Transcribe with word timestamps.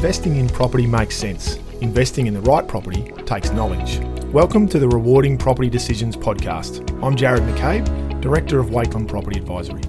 investing 0.00 0.36
in 0.36 0.48
property 0.48 0.86
makes 0.86 1.14
sense, 1.14 1.58
investing 1.82 2.26
in 2.26 2.32
the 2.32 2.40
right 2.40 2.66
property 2.66 3.12
takes 3.26 3.50
knowledge. 3.50 3.98
Welcome 4.32 4.66
to 4.68 4.78
the 4.78 4.88
Rewarding 4.88 5.36
Property 5.36 5.68
Decisions 5.68 6.16
podcast. 6.16 6.80
I'm 7.04 7.14
Jarrod 7.14 7.46
McCabe, 7.46 8.18
Director 8.22 8.58
of 8.58 8.68
Wakelin 8.70 9.06
Property 9.06 9.38
Advisory. 9.38 9.82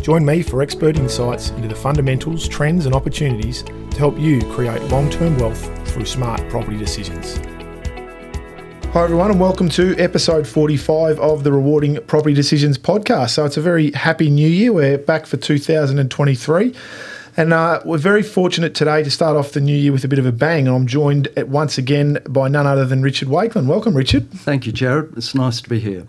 Join 0.00 0.24
me 0.24 0.40
for 0.42 0.62
expert 0.62 0.96
insights 0.96 1.50
into 1.50 1.66
the 1.66 1.74
fundamentals, 1.74 2.46
trends, 2.46 2.86
and 2.86 2.94
opportunities 2.94 3.64
to 3.64 3.98
help 3.98 4.16
you 4.20 4.40
create 4.52 4.80
long 4.82 5.10
term 5.10 5.36
wealth 5.36 5.88
through 5.88 6.04
smart 6.04 6.48
property 6.48 6.78
decisions. 6.78 7.38
Hi, 8.92 9.02
everyone, 9.02 9.32
and 9.32 9.40
welcome 9.40 9.68
to 9.70 9.96
episode 9.98 10.46
45 10.46 11.18
of 11.18 11.42
the 11.42 11.50
Rewarding 11.50 11.98
Property 12.06 12.36
Decisions 12.36 12.78
podcast. 12.78 13.30
So, 13.30 13.44
it's 13.44 13.56
a 13.56 13.62
very 13.62 13.90
happy 13.90 14.30
new 14.30 14.48
year. 14.48 14.72
We're 14.72 14.96
back 14.96 15.26
for 15.26 15.36
2023. 15.38 16.72
And 17.38 17.52
uh, 17.52 17.82
we're 17.84 17.98
very 17.98 18.22
fortunate 18.22 18.74
today 18.74 19.02
to 19.02 19.10
start 19.10 19.36
off 19.36 19.52
the 19.52 19.60
new 19.60 19.76
year 19.76 19.92
with 19.92 20.04
a 20.04 20.08
bit 20.08 20.18
of 20.18 20.24
a 20.24 20.32
bang. 20.32 20.66
And 20.66 20.74
I'm 20.74 20.86
joined 20.86 21.28
at, 21.36 21.48
once 21.48 21.76
again 21.76 22.18
by 22.28 22.48
none 22.48 22.66
other 22.66 22.86
than 22.86 23.02
Richard 23.02 23.28
Wakelin. 23.28 23.66
Welcome, 23.66 23.94
Richard. 23.94 24.30
Thank 24.30 24.66
you, 24.66 24.72
Jarrod. 24.72 25.16
It's 25.18 25.34
nice 25.34 25.60
to 25.60 25.68
be 25.68 25.78
here. 25.78 26.06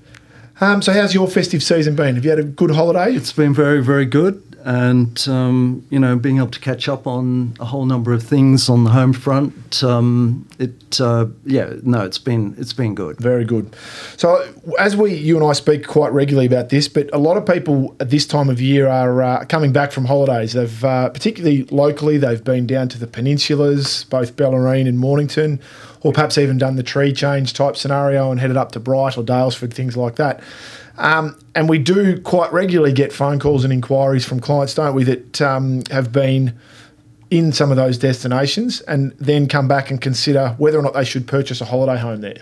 Um, 0.61 0.81
so, 0.81 0.93
how's 0.93 1.13
your 1.13 1.27
festive 1.27 1.61
season 1.61 1.95
been? 1.95 2.15
Have 2.15 2.23
you 2.23 2.29
had 2.29 2.39
a 2.39 2.43
good 2.43 2.71
holiday? 2.71 3.13
It's 3.13 3.33
been 3.33 3.53
very, 3.53 3.83
very 3.83 4.05
good 4.05 4.41
and 4.67 5.29
um, 5.29 5.85
you 5.89 5.97
know 5.97 6.17
being 6.17 6.37
able 6.37 6.51
to 6.51 6.59
catch 6.59 6.89
up 6.89 7.07
on 7.07 7.55
a 7.57 7.63
whole 7.63 7.85
number 7.85 8.11
of 8.11 8.21
things 8.21 8.67
on 8.67 8.83
the 8.83 8.89
home 8.89 9.13
front 9.13 9.81
um, 9.81 10.45
it 10.59 10.99
uh, 10.99 11.25
yeah 11.45 11.73
no 11.83 12.01
it's 12.01 12.17
been 12.17 12.53
it's 12.57 12.73
been 12.73 12.93
good. 12.93 13.17
Very 13.17 13.45
good. 13.45 13.73
So 14.17 14.45
as 14.77 14.97
we 14.97 15.13
you 15.13 15.37
and 15.37 15.45
I 15.45 15.53
speak 15.53 15.87
quite 15.87 16.11
regularly 16.11 16.47
about 16.47 16.67
this 16.67 16.89
but 16.89 17.09
a 17.13 17.17
lot 17.17 17.37
of 17.37 17.45
people 17.45 17.95
at 18.01 18.09
this 18.09 18.27
time 18.27 18.49
of 18.49 18.59
year 18.59 18.89
are 18.89 19.23
uh, 19.23 19.45
coming 19.45 19.71
back 19.71 19.93
from 19.93 20.03
holidays. 20.03 20.51
They've 20.51 20.83
uh, 20.83 21.09
particularly 21.11 21.63
locally 21.71 22.17
they've 22.17 22.43
been 22.43 22.67
down 22.67 22.89
to 22.89 22.99
the 22.99 23.07
peninsulas 23.07 24.03
both 24.09 24.35
Bellarine 24.35 24.87
and 24.87 24.99
Mornington 24.99 25.61
or 26.01 26.11
perhaps 26.11 26.37
even 26.37 26.57
done 26.57 26.75
the 26.75 26.83
tree 26.83 27.13
change 27.13 27.53
type 27.53 27.77
scenario 27.77 28.31
and 28.31 28.39
headed 28.41 28.57
up 28.57 28.73
to 28.73 28.79
Bright 28.79 29.17
or 29.17 29.23
Daylesford, 29.23 29.73
things 29.73 29.95
like 29.95 30.15
that 30.17 30.41
um, 30.97 31.37
and 31.53 31.69
we 31.69 31.77
do 31.77 32.19
quite 32.21 32.51
regularly 32.51 32.91
get 32.91 33.13
phone 33.13 33.39
calls 33.39 33.63
and 33.63 33.71
inquiries 33.71 34.25
from 34.25 34.39
clients, 34.39 34.73
don't 34.73 34.95
we, 34.95 35.03
that 35.03 35.41
um, 35.41 35.83
have 35.91 36.11
been 36.11 36.57
in 37.29 37.51
some 37.51 37.71
of 37.71 37.77
those 37.77 37.97
destinations 37.97 38.81
and 38.81 39.11
then 39.19 39.47
come 39.47 39.67
back 39.67 39.91
and 39.91 40.01
consider 40.01 40.55
whether 40.57 40.79
or 40.79 40.81
not 40.81 40.93
they 40.93 41.03
should 41.03 41.27
purchase 41.27 41.61
a 41.61 41.65
holiday 41.65 41.99
home 41.99 42.21
there. 42.21 42.41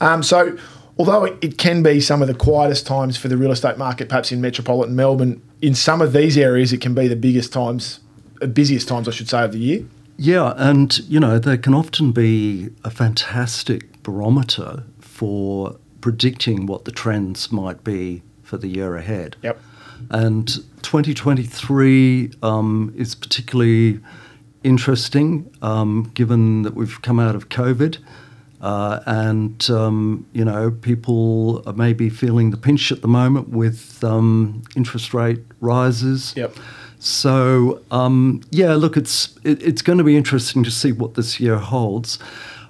Um, 0.00 0.22
so, 0.22 0.58
although 0.98 1.24
it, 1.24 1.58
can 1.58 1.82
be 1.82 2.00
some 2.00 2.22
of 2.22 2.28
the 2.28 2.34
quietest 2.34 2.86
times 2.86 3.16
for 3.16 3.28
the 3.28 3.36
real 3.36 3.52
estate 3.52 3.78
market, 3.78 4.08
perhaps 4.08 4.32
in 4.32 4.40
metropolitan 4.40 4.96
Melbourne, 4.96 5.42
in 5.62 5.74
some 5.74 6.00
of 6.00 6.12
these 6.12 6.36
areas, 6.36 6.72
it 6.72 6.80
can 6.80 6.94
be 6.94 7.06
the 7.06 7.16
biggest 7.16 7.52
times, 7.52 8.00
uh, 8.42 8.46
busiest 8.46 8.88
times, 8.88 9.08
I 9.08 9.10
should 9.10 9.28
say, 9.28 9.44
of 9.44 9.52
the 9.52 9.58
year. 9.58 9.84
Yeah, 10.16 10.54
and 10.56 10.98
you 11.00 11.20
know, 11.20 11.38
they 11.38 11.56
can 11.56 11.74
often 11.74 12.12
be 12.12 12.70
a 12.84 12.90
fantastic 12.90 14.02
barometer 14.02 14.84
for 14.98 15.76
predicting 16.00 16.66
what 16.66 16.84
the 16.84 16.92
trends 16.92 17.52
might 17.52 17.84
be 17.84 18.22
for 18.42 18.56
the 18.56 18.68
year 18.68 18.96
ahead. 18.96 19.36
Yep. 19.42 19.60
And 20.10 20.48
2023 20.82 22.32
um, 22.42 22.92
is 22.96 23.14
particularly 23.14 24.00
interesting 24.64 25.50
um, 25.62 26.10
given 26.14 26.62
that 26.62 26.74
we've 26.74 27.00
come 27.02 27.20
out 27.20 27.34
of 27.34 27.48
COVID. 27.48 27.98
Uh, 28.60 29.00
and 29.06 29.70
um, 29.70 30.26
you 30.32 30.44
know, 30.44 30.70
people 30.70 31.62
may 31.74 31.92
be 31.92 32.10
feeling 32.10 32.50
the 32.50 32.56
pinch 32.56 32.92
at 32.92 33.00
the 33.00 33.08
moment 33.08 33.48
with 33.48 34.02
um, 34.04 34.62
interest 34.76 35.14
rate 35.14 35.40
rises. 35.60 36.34
Yep. 36.36 36.56
So 36.98 37.80
um, 37.90 38.42
yeah, 38.50 38.74
look, 38.74 38.98
it's 38.98 39.38
it, 39.44 39.62
it's 39.62 39.80
going 39.80 39.96
to 39.96 40.04
be 40.04 40.16
interesting 40.16 40.62
to 40.64 40.70
see 40.70 40.92
what 40.92 41.14
this 41.14 41.40
year 41.40 41.56
holds. 41.56 42.18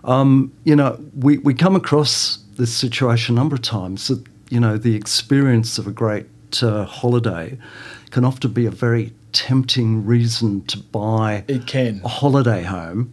Um, 0.04 0.52
you 0.64 0.76
know, 0.76 0.98
we, 1.14 1.38
we 1.38 1.52
come 1.52 1.76
across 1.76 2.38
this 2.60 2.72
situation 2.72 3.34
a 3.34 3.40
number 3.40 3.56
of 3.56 3.62
times 3.62 4.08
that 4.08 4.22
you 4.50 4.60
know 4.60 4.76
the 4.76 4.94
experience 4.94 5.78
of 5.78 5.86
a 5.86 5.90
great 5.90 6.26
uh, 6.62 6.84
holiday 6.84 7.58
can 8.10 8.24
often 8.24 8.52
be 8.52 8.66
a 8.66 8.70
very 8.70 9.12
tempting 9.32 10.04
reason 10.04 10.62
to 10.66 10.76
buy 10.76 11.42
it 11.48 11.66
can 11.66 12.00
a 12.04 12.08
holiday 12.08 12.62
home 12.62 13.12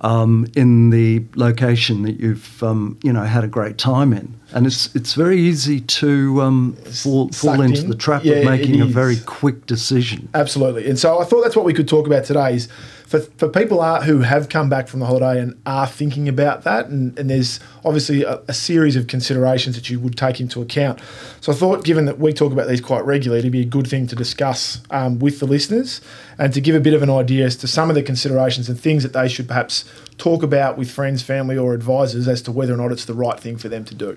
um, 0.00 0.46
in 0.56 0.90
the 0.90 1.22
location 1.34 2.02
that 2.02 2.18
you've 2.18 2.62
um, 2.62 2.98
you 3.02 3.12
know 3.12 3.22
had 3.22 3.44
a 3.44 3.48
great 3.48 3.78
time 3.78 4.12
in, 4.12 4.34
and 4.52 4.66
it's 4.66 4.94
it's 4.94 5.12
very 5.12 5.38
easy 5.38 5.80
to 5.80 6.40
um, 6.40 6.72
fall, 7.02 7.28
fall 7.28 7.60
into 7.60 7.82
in. 7.82 7.90
the 7.90 7.96
trap 7.96 8.24
yeah, 8.24 8.36
of 8.36 8.44
making 8.46 8.80
a 8.80 8.86
very 8.86 9.18
quick 9.26 9.66
decision. 9.66 10.28
Absolutely, 10.34 10.88
and 10.88 10.98
so 10.98 11.20
I 11.20 11.24
thought 11.24 11.42
that's 11.42 11.56
what 11.56 11.66
we 11.66 11.74
could 11.74 11.88
talk 11.88 12.06
about 12.06 12.24
today. 12.24 12.54
Is 12.54 12.68
for, 13.10 13.18
for 13.18 13.48
people 13.48 13.80
are, 13.80 14.02
who 14.02 14.20
have 14.20 14.48
come 14.48 14.68
back 14.68 14.86
from 14.86 15.00
the 15.00 15.06
holiday 15.06 15.40
and 15.40 15.60
are 15.66 15.88
thinking 15.88 16.28
about 16.28 16.62
that, 16.62 16.86
and, 16.86 17.18
and 17.18 17.28
there's 17.28 17.58
obviously 17.84 18.22
a, 18.22 18.40
a, 18.46 18.54
series 18.54 18.94
of 18.94 19.08
considerations 19.08 19.74
that 19.74 19.90
you 19.90 19.98
would 19.98 20.16
take 20.16 20.40
into 20.40 20.62
account. 20.62 21.00
So 21.40 21.50
I 21.50 21.56
thought, 21.56 21.82
given 21.82 22.04
that 22.04 22.20
we 22.20 22.32
talk 22.32 22.52
about 22.52 22.68
these 22.68 22.80
quite 22.80 23.04
regularly, 23.04 23.40
it'd 23.40 23.50
be 23.50 23.62
a 23.62 23.64
good 23.64 23.88
thing 23.88 24.06
to 24.06 24.14
discuss 24.14 24.80
um, 24.92 25.18
with 25.18 25.40
the 25.40 25.46
listeners 25.46 26.00
and 26.38 26.54
to 26.54 26.60
give 26.60 26.76
a 26.76 26.80
bit 26.80 26.94
of 26.94 27.02
an 27.02 27.10
idea 27.10 27.46
as 27.46 27.56
to 27.56 27.66
some 27.66 27.88
of 27.88 27.96
the 27.96 28.02
considerations 28.04 28.68
and 28.68 28.78
things 28.78 29.02
that 29.02 29.12
they 29.12 29.28
should 29.28 29.48
perhaps 29.48 29.84
talk 30.16 30.44
about 30.44 30.78
with 30.78 30.88
friends, 30.88 31.20
family, 31.20 31.58
or 31.58 31.74
advisors 31.74 32.28
as 32.28 32.40
to 32.42 32.52
whether 32.52 32.72
or 32.72 32.76
not 32.76 32.92
it's 32.92 33.06
the 33.06 33.14
right 33.14 33.40
thing 33.40 33.56
for 33.56 33.68
them 33.68 33.84
to 33.86 33.94
do. 33.96 34.16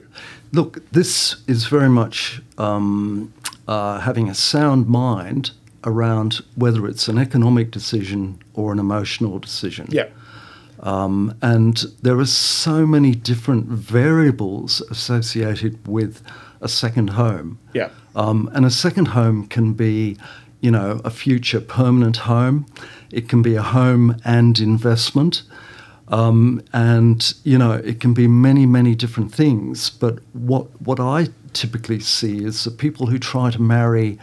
Look, 0.52 0.88
this 0.92 1.38
is 1.48 1.66
very 1.66 1.90
much 1.90 2.44
um, 2.60 3.34
uh, 3.68 4.02
having 4.02 4.30
a 4.30 4.36
sound 4.36 4.88
mind 4.88 5.50
around 5.86 6.42
whether 6.56 6.88
it's 6.88 7.08
an 7.08 7.18
economic 7.18 7.72
decision 7.72 8.42
or 8.54 8.72
an 8.72 8.80
emotional 8.80 9.40
decision. 9.40 9.88
Yeah. 9.90 10.08
Um, 10.80 11.36
and 11.42 11.78
there 12.02 12.20
are 12.20 12.26
so 12.26 12.86
many 12.86 13.16
different 13.16 13.66
variables 13.68 14.82
associated 14.92 15.88
with 15.88 16.22
a 16.62 16.68
second 16.68 17.12
home. 17.12 17.58
Yeah. 17.74 17.90
Um, 18.16 18.50
and 18.54 18.66
a 18.66 18.70
second 18.70 19.10
home 19.10 19.48
can 19.48 19.74
be, 19.74 20.18
you 20.62 20.72
know, 20.72 21.02
a 21.06 21.10
future 21.10 21.62
permanent 21.62 22.18
home. 22.18 22.66
It 23.12 23.30
can 23.30 23.42
be 23.42 23.56
a 23.56 23.62
home 23.62 24.18
and 24.26 24.60
investment. 24.60 25.44
Um, 26.10 26.62
and 26.74 27.34
you 27.46 27.58
know 27.58 27.72
it 27.72 28.02
can 28.02 28.14
be 28.14 28.28
many 28.28 28.66
many 28.66 28.94
different 28.94 29.34
things 29.34 29.90
but 29.90 30.20
what 30.34 30.66
what 30.82 31.00
I 31.00 31.30
typically 31.54 32.02
see 32.02 32.44
is 32.44 32.66
that 32.66 32.78
people 32.78 33.08
who 33.08 33.18
try 33.18 33.52
to 33.52 33.62
marry 33.62 34.20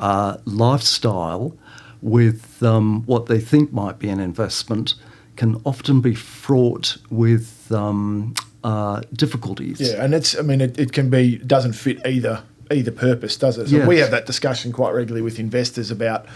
uh, 0.00 0.38
lifestyle 0.44 1.56
with 2.02 2.62
um, 2.62 3.04
what 3.04 3.26
they 3.26 3.38
think 3.38 3.72
might 3.72 3.98
be 3.98 4.08
an 4.08 4.18
investment 4.20 4.94
can 5.36 5.60
often 5.64 6.00
be 6.00 6.14
fraught 6.14 6.96
with 7.10 7.70
um, 7.72 8.34
uh, 8.64 9.00
difficulties. 9.12 9.80
Yeah, 9.80 10.02
and 10.04 10.14
it's 10.14 10.36
I 10.36 10.42
mean 10.42 10.60
it, 10.60 10.78
it 10.78 10.92
can 10.92 11.10
be 11.10 11.36
doesn't 11.38 11.74
fit 11.74 12.04
either 12.06 12.42
either 12.70 12.90
purpose, 12.90 13.36
does 13.36 13.58
it? 13.58 13.68
So 13.68 13.76
yes. 13.76 13.88
we 13.88 13.98
have 13.98 14.10
that 14.10 14.26
discussion 14.26 14.72
quite 14.72 14.92
regularly 14.92 15.22
with 15.22 15.38
investors 15.38 15.90
about 15.90 16.26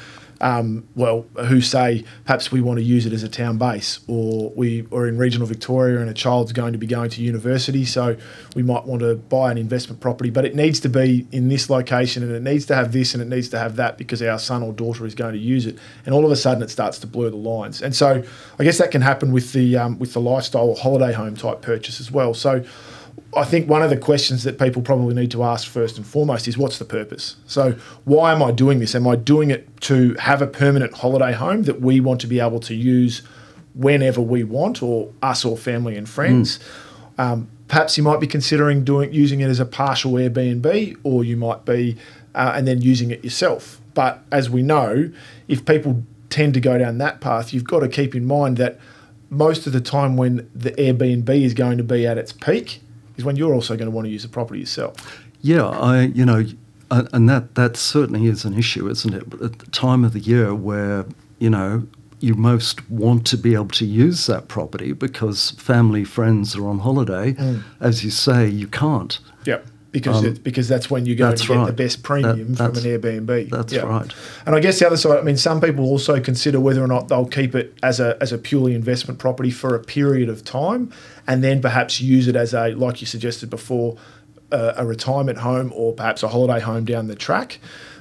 um, 0.41 0.87
well, 0.95 1.27
who 1.47 1.61
say 1.61 2.05
perhaps 2.25 2.51
we 2.51 2.61
want 2.61 2.79
to 2.79 2.85
use 2.85 3.07
it 3.07 3.13
as 3.13 3.23
a 3.23 3.29
town 3.29 3.59
base, 3.59 4.01
or 4.09 4.51
we 4.51 4.87
are 4.93 5.07
in 5.07 5.19
regional 5.19 5.47
Victoria 5.47 6.01
and 6.01 6.11
a 6.11 6.15
child's 6.15 6.53
going 6.53 6.73
to 6.73 6.79
be 6.79 6.87
going 6.87 7.11
to 7.11 7.23
university, 7.23 7.85
so 7.85 8.17
we 8.55 8.63
might 8.63 8.85
want 8.85 9.01
to 9.01 9.15
buy 9.15 9.51
an 9.51 9.59
investment 9.59 10.01
property, 10.01 10.31
but 10.31 10.45
it 10.45 10.55
needs 10.55 10.81
to 10.81 10.89
be 10.89 11.27
in 11.33 11.49
this 11.49 11.71
location 11.71 12.23
and 12.23 12.33
it 12.33 12.43
needs 12.43 12.67
to 12.67 12.75
have 12.75 12.93
this 12.93 13.15
and 13.15 13.23
it 13.23 13.29
needs 13.29 13.49
to 13.49 13.59
have 13.59 13.77
that 13.77 13.99
because 13.99 14.23
our 14.23 14.39
son 14.39 14.63
or 14.63 14.73
daughter 14.73 15.07
is 15.07 15.15
going 15.15 15.33
to 15.33 15.39
use 15.39 15.67
it, 15.67 15.79
and 16.05 16.15
all 16.15 16.25
of 16.25 16.31
a 16.31 16.37
sudden 16.37 16.63
it 16.63 16.71
starts 16.71 16.99
to 16.99 17.07
blur 17.07 17.31
the 17.31 17.37
lines, 17.37 17.83
and 17.83 17.95
so 17.95 18.23
I 18.59 18.65
guess 18.65 18.79
that 18.79 18.91
can 18.91 19.03
happen 19.03 19.33
with 19.33 19.53
the 19.53 19.77
um, 19.77 19.99
with 19.99 20.13
the 20.13 20.21
lifestyle 20.21 20.71
or 20.71 20.77
holiday 20.77 21.13
home 21.13 21.37
type 21.37 21.63
purchase 21.63 22.01
as 22.01 22.11
well. 22.11 22.35
So 22.35 22.65
I 23.37 23.45
think 23.45 23.69
one 23.69 23.83
of 23.83 23.91
the 23.91 23.97
questions 23.97 24.45
that 24.45 24.59
people 24.59 24.81
probably 24.83 25.15
need 25.15 25.31
to 25.33 25.43
ask 25.43 25.69
first 25.69 25.97
and 25.97 26.07
foremost 26.07 26.47
is 26.47 26.57
what's 26.57 26.79
the 26.79 26.85
purpose? 26.85 27.37
So, 27.47 27.73
why 28.05 28.33
am 28.33 28.43
I 28.43 28.53
doing 28.53 28.79
this? 28.79 28.95
Am 28.95 29.07
I 29.07 29.17
doing 29.17 29.51
it 29.51 29.81
to 29.83 30.15
have 30.15 30.41
a 30.41 30.47
permanent 30.47 30.95
holiday 30.95 31.33
home 31.33 31.65
that 31.65 31.81
we 31.81 32.01
want 32.01 32.21
to 32.23 32.27
be 32.27 32.41
able 32.41 32.61
to 32.61 32.75
use 32.75 33.23
whenever 33.75 34.21
we 34.21 34.45
want, 34.45 34.83
or 34.83 35.11
us 35.23 35.45
or 35.45 35.57
family 35.57 35.97
and 35.97 36.09
friends? 36.09 36.59
Mm. 37.19 37.25
Um, 37.25 37.49
perhaps 37.69 37.97
you 37.97 38.05
might 38.05 38.21
be 38.21 38.27
considering 38.27 38.85
doing 38.85 39.13
using 39.13 39.41
it 39.41 39.49
as 39.49 39.59
a 39.59 39.67
partial 39.67 40.13
Airbnb, 40.13 40.97
or 41.03 41.25
you 41.25 41.37
might 41.37 41.65
be 41.65 41.97
uh, 42.35 42.53
and 42.55 42.69
then 42.69 42.83
using 42.83 43.11
it 43.11 43.25
yourself. 43.25 43.81
But 43.95 44.23
as 44.31 44.51
we 44.51 44.63
know, 44.63 45.11
if 45.49 45.65
people 45.65 46.03
tend 46.31 46.55
to 46.55 46.61
go 46.61 46.79
down 46.79 46.99
that 46.99 47.21
path, 47.21 47.53
you've 47.53 47.65
got 47.65 47.81
to 47.81 47.89
keep 47.89 48.15
in 48.15 48.27
mind 48.27 48.57
that 48.59 48.79
most 49.31 49.67
of 49.67 49.73
the 49.73 49.81
time 49.81 50.17
when 50.17 50.49
the 50.55 50.73
Airbnb 50.73 51.29
is 51.29 51.55
going 51.55 51.79
to 51.79 51.85
be 51.85 52.07
at 52.07 52.19
its 52.19 52.33
peak 52.33 52.81
is 53.17 53.25
when 53.25 53.37
you're 53.37 53.55
also 53.55 53.77
going 53.77 53.87
to 53.87 53.95
want 53.95 54.07
to 54.07 54.11
use 54.11 54.23
the 54.23 54.29
property 54.29 54.61
yourself. 54.61 54.95
Yeah, 55.41 55.67
I 55.67 56.03
you 56.03 56.25
know, 56.25 56.45
and 56.91 57.29
that 57.29 57.55
that 57.55 57.77
certainly 57.77 58.27
is 58.27 58.45
an 58.45 58.59
issue, 58.59 58.89
isn't 58.89 59.15
it? 59.15 59.23
At 59.43 59.59
the 59.59 59.71
time 59.71 60.05
of 60.05 60.13
the 60.13 60.21
year 60.21 60.55
where 60.55 61.07
you 61.39 61.51
know 61.51 61.87
you 62.21 62.35
most 62.35 62.89
want 62.91 63.27
to 63.27 63.37
be 63.37 63.55
able 63.55 63.69
to 63.69 63.85
use 63.85 64.27
that 64.27 64.49
property 64.49 64.93
because 64.93 65.51
family 65.53 66.05
friends 66.05 66.57
are 66.57 66.67
on 66.67 66.79
holiday, 66.79 67.35
mm. 67.35 67.63
as 67.81 68.03
you 68.03 68.11
say, 68.11 68.49
you 68.49 68.67
can't. 68.67 69.19
Yep. 69.45 69.67
Because 69.95 70.19
Um, 70.19 70.27
it, 70.27 70.43
because 70.45 70.67
that's 70.69 70.91
when 70.91 71.07
you're 71.07 71.15
going 71.17 71.31
that's 71.31 71.43
to 71.47 71.55
get 71.55 71.67
the 71.67 71.73
best 71.73 72.03
premium 72.03 72.53
That- 72.55 72.75
from 72.75 72.85
an 72.85 73.01
Airbnb. 73.01 73.49
that's 73.49 73.73
Yeah. 73.73 73.83
right. 73.83 74.11
And 74.45 74.55
I 74.57 74.61
guess 74.61 74.81
the 74.81 74.87
other 74.89 74.97
side, 74.99 75.19
I 75.19 75.23
mean, 75.23 75.37
some 75.39 75.61
people 75.61 75.85
also 75.87 76.19
consider 76.21 76.59
whether 76.59 76.83
or 76.83 76.89
not 76.89 77.07
they'll 77.09 77.25
keep 77.25 77.55
it 77.55 77.73
as 77.83 78.01
a 78.01 78.17
as 78.21 78.33
a 78.33 78.37
purely 78.39 78.75
investment 78.75 79.19
property 79.21 79.51
for 79.51 79.75
a 79.75 79.79
period 79.79 80.29
of 80.29 80.45
time, 80.45 80.91
and 81.29 81.43
then 81.45 81.63
perhaps 81.63 82.01
use 82.01 82.27
it 82.29 82.35
as 82.37 82.53
a 82.53 82.75
like 82.75 83.01
you 83.01 83.07
suggested 83.07 83.49
before, 83.49 83.97
uh, 84.53 84.73
a 84.77 84.85
retirement 84.85 85.39
home 85.39 85.73
or 85.75 85.93
perhaps 85.93 86.23
a 86.25 86.29
holiday 86.29 86.61
home 86.61 86.85
down 86.85 87.07
the 87.07 87.15
track. 87.15 87.59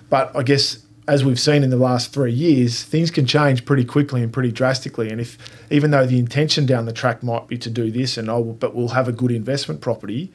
But 0.10 0.32
I 0.36 0.42
guess 0.44 0.80
as 1.08 1.24
we've 1.24 1.40
seen 1.40 1.64
in 1.64 1.70
the 1.70 1.76
last 1.78 2.12
three 2.14 2.32
years, 2.32 2.82
things 2.82 3.12
can 3.12 3.26
change 3.26 3.66
pretty 3.66 3.84
quickly 3.86 4.24
and 4.24 4.32
pretty 4.34 4.52
drastically. 4.52 5.10
And 5.12 5.20
if 5.22 5.38
even 5.70 5.92
though 5.92 6.06
the 6.08 6.18
intention 6.18 6.66
down 6.66 6.86
the 6.86 6.94
track 6.94 7.22
might 7.22 7.48
be 7.48 7.58
to 7.60 7.70
do 7.70 7.92
this, 7.92 8.18
and 8.18 8.30
oh, 8.30 8.56
but 8.60 8.74
we'll 8.74 8.90
have 9.00 9.08
a 9.08 9.12
good 9.12 9.32
investment 9.32 9.80
property, 9.82 10.32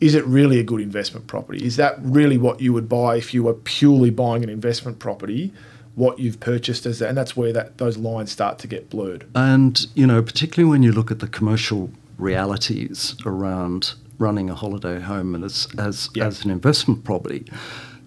is 0.00 0.14
it 0.14 0.24
really 0.26 0.58
a 0.58 0.62
good 0.62 0.80
investment 0.80 1.26
property? 1.26 1.64
Is 1.64 1.76
that 1.76 1.96
really 2.02 2.36
what 2.38 2.60
you 2.60 2.72
would 2.72 2.88
buy 2.88 3.16
if 3.16 3.32
you 3.32 3.42
were 3.44 3.54
purely 3.54 4.10
buying 4.10 4.42
an 4.42 4.50
investment 4.50 4.98
property? 4.98 5.52
What 5.94 6.18
you've 6.18 6.40
purchased 6.40 6.84
as, 6.84 6.98
that, 6.98 7.08
and 7.08 7.16
that's 7.16 7.34
where 7.36 7.52
that 7.54 7.78
those 7.78 7.96
lines 7.96 8.30
start 8.30 8.58
to 8.58 8.66
get 8.66 8.90
blurred. 8.90 9.26
And, 9.34 9.86
you 9.94 10.06
know, 10.06 10.22
particularly 10.22 10.70
when 10.70 10.82
you 10.82 10.92
look 10.92 11.10
at 11.10 11.20
the 11.20 11.28
commercial 11.28 11.90
realities 12.18 13.16
around 13.24 13.94
running 14.18 14.50
a 14.50 14.54
holiday 14.54 15.00
home 15.00 15.34
and 15.34 15.44
as, 15.44 15.68
as, 15.78 16.10
Yeah. 16.14 16.26
as 16.26 16.44
an 16.44 16.50
investment 16.50 17.04
property, 17.04 17.46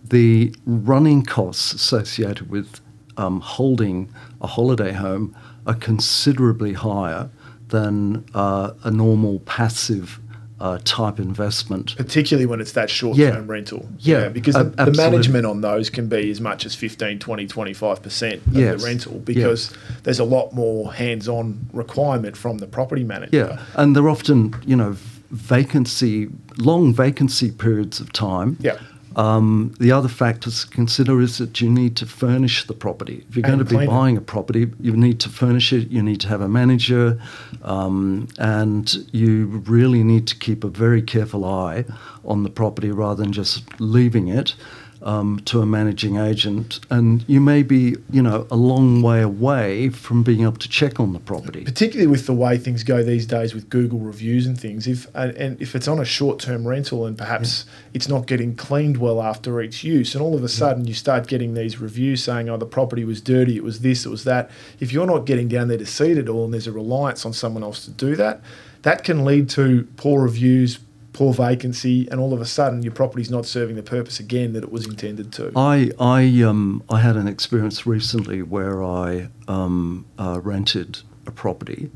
the 0.07 0.53
running 0.65 1.23
costs 1.23 1.73
associated 1.73 2.49
with 2.49 2.79
um, 3.17 3.41
holding 3.41 4.09
a 4.41 4.47
holiday 4.47 4.91
home 4.91 5.35
are 5.65 5.75
considerably 5.75 6.73
higher 6.73 7.29
than 7.69 8.25
uh, 8.33 8.71
a 8.83 8.91
normal 8.91 9.39
passive 9.41 10.19
uh, 10.61 10.77
type 10.83 11.19
investment. 11.19 11.95
particularly 11.95 12.45
when 12.45 12.59
it's 12.59 12.73
that 12.73 12.89
short 12.89 13.17
Yeah. 13.17 13.31
term 13.31 13.47
rental. 13.47 13.87
Yeah, 13.99 14.27
because 14.29 14.55
ab- 14.55 14.75
the, 14.75 14.85
the 14.85 14.91
management 14.97 15.45
on 15.45 15.61
those 15.61 15.89
can 15.89 16.07
be 16.07 16.29
as 16.31 16.41
much 16.41 16.65
as 16.65 16.75
15, 16.75 17.19
20, 17.19 17.47
25% 17.47 18.33
of 18.47 18.53
Yes. 18.53 18.81
the 18.81 18.85
rental 18.85 19.19
because 19.19 19.71
there's 20.03 20.19
a 20.19 20.23
lot 20.25 20.51
more 20.53 20.93
hands 20.93 21.27
on 21.29 21.65
requirement 21.71 22.35
from 22.35 22.57
the 22.57 22.67
property 22.67 23.03
manager. 23.03 23.37
Yeah, 23.37 23.59
and 23.75 23.95
they're 23.95 24.09
often, 24.09 24.53
you 24.65 24.75
know, 24.75 24.95
vacancy, 25.31 26.27
long 26.57 26.93
vacancy 26.93 27.51
periods 27.51 27.99
of 27.99 28.11
time. 28.11 28.57
Yeah. 28.59 28.77
Um, 29.19 29.73
the 29.81 29.91
other 29.91 30.07
factors 30.07 30.63
to 30.63 30.69
consider 30.69 31.19
is 31.19 31.39
that 31.39 31.59
you 31.59 31.69
need 31.69 31.97
to 31.97 32.05
furnish 32.05 32.65
the 32.67 32.73
property. 32.73 33.25
If 33.27 33.35
you're 33.35 33.43
going 33.43 33.59
And 33.59 33.67
to 33.67 33.73
be 33.73 33.75
clean 33.75 33.89
it. 33.89 33.91
buying 33.91 34.17
a 34.17 34.21
property, 34.21 34.71
you 34.79 34.95
need 34.95 35.19
to 35.19 35.29
furnish 35.29 35.73
it. 35.73 35.89
You 35.89 36.01
need 36.01 36.21
to 36.21 36.29
have 36.29 36.39
a 36.39 36.47
manager, 36.47 37.19
um, 37.63 38.29
and 38.37 38.85
you 39.11 39.61
really 39.67 40.03
need 40.03 40.25
to 40.27 40.35
keep 40.37 40.63
a 40.63 40.69
very 40.69 41.01
careful 41.01 41.43
eye 41.43 41.83
on 42.23 42.43
the 42.43 42.49
property 42.49 42.91
rather 42.91 43.21
than 43.21 43.33
just 43.33 43.63
leaving 43.81 44.29
it 44.29 44.55
um, 45.01 45.39
to 45.45 45.61
a 45.61 45.65
managing 45.65 46.17
agent. 46.17 46.79
And 46.89 47.23
you 47.27 47.39
may 47.39 47.63
be, 47.63 47.95
you 48.11 48.21
know, 48.21 48.47
a 48.51 48.55
long 48.55 49.01
way 49.01 49.21
away 49.21 49.89
from 49.89 50.23
being 50.23 50.41
able 50.41 50.57
to 50.57 50.69
check 50.69 50.99
on 50.99 51.13
the 51.13 51.19
property. 51.19 51.63
particularly 51.63 52.07
with 52.07 52.25
the 52.25 52.33
way 52.33 52.57
things 52.57 52.83
go 52.83 53.03
these 53.03 53.25
days 53.25 53.53
with 53.53 53.69
Google 53.69 53.99
reviews 53.99 54.45
and 54.45 54.59
things. 54.59 54.87
If 54.87 55.07
and, 55.15 55.35
and 55.37 55.61
if 55.61 55.75
it's 55.75 55.87
on 55.87 55.99
a 55.99 56.05
short 56.05 56.39
term 56.39 56.67
rental 56.67 57.05
and 57.05 57.17
perhaps 57.17 57.65
it's 57.93 58.07
not 58.07 58.27
getting 58.27 58.55
cleaned 58.55 58.97
well 58.97 59.21
after 59.21 59.61
each 59.61 59.83
use, 59.83 60.15
and 60.15 60.21
all 60.21 60.35
of 60.35 60.43
a 60.43 60.49
sudden 60.49 60.85
you 60.87 60.93
start 60.93 61.27
getting 61.27 61.53
these 61.53 61.79
reviews 61.79 62.23
saying, 62.23 62.49
"Oh, 62.49 62.57
the 62.57 62.65
property 62.65 63.05
was 63.05 63.21
dirty, 63.21 63.55
it 63.55 63.63
was 63.63 63.79
this, 63.79 64.05
it 64.05 64.09
was 64.09 64.23
that." 64.25 64.49
If 64.79 64.91
you're 64.91 65.07
not 65.07 65.25
getting 65.25 65.47
down 65.47 65.67
there 65.67 65.77
to 65.77 65.85
see 65.85 66.11
it 66.11 66.17
at 66.17 66.29
all, 66.29 66.45
and 66.45 66.53
there's 66.53 66.67
a 66.67 66.71
reliance 66.71 67.25
on 67.25 67.33
someone 67.33 67.63
else 67.63 67.85
to 67.85 67.91
do 67.91 68.15
that, 68.15 68.41
that 68.81 69.03
can 69.03 69.25
lead 69.25 69.49
to 69.51 69.87
poor 69.97 70.21
reviews. 70.23 70.79
Poor 71.13 71.33
vacancy, 71.33 72.07
and 72.09 72.19
all 72.19 72.33
of 72.33 72.41
a 72.41 72.45
sudden 72.45 72.83
your 72.83 72.93
property's 72.93 73.31
not 73.31 73.45
serving 73.45 73.75
the 73.75 73.83
purpose 73.83 74.19
again 74.19 74.53
that 74.53 74.63
it 74.63 74.71
was 74.71 74.85
intended 74.85 75.33
to. 75.33 75.51
I 75.55 75.91
I 75.99 76.41
um 76.43 76.83
I 76.89 76.99
had 76.99 77.15
an 77.15 77.27
experience 77.27 77.85
recently 77.85 78.41
where 78.41 78.83
I 78.83 79.29
um, 79.47 80.05
uh, 80.17 80.39
rented 80.43 80.99
a 81.25 81.31
property, 81.31 81.89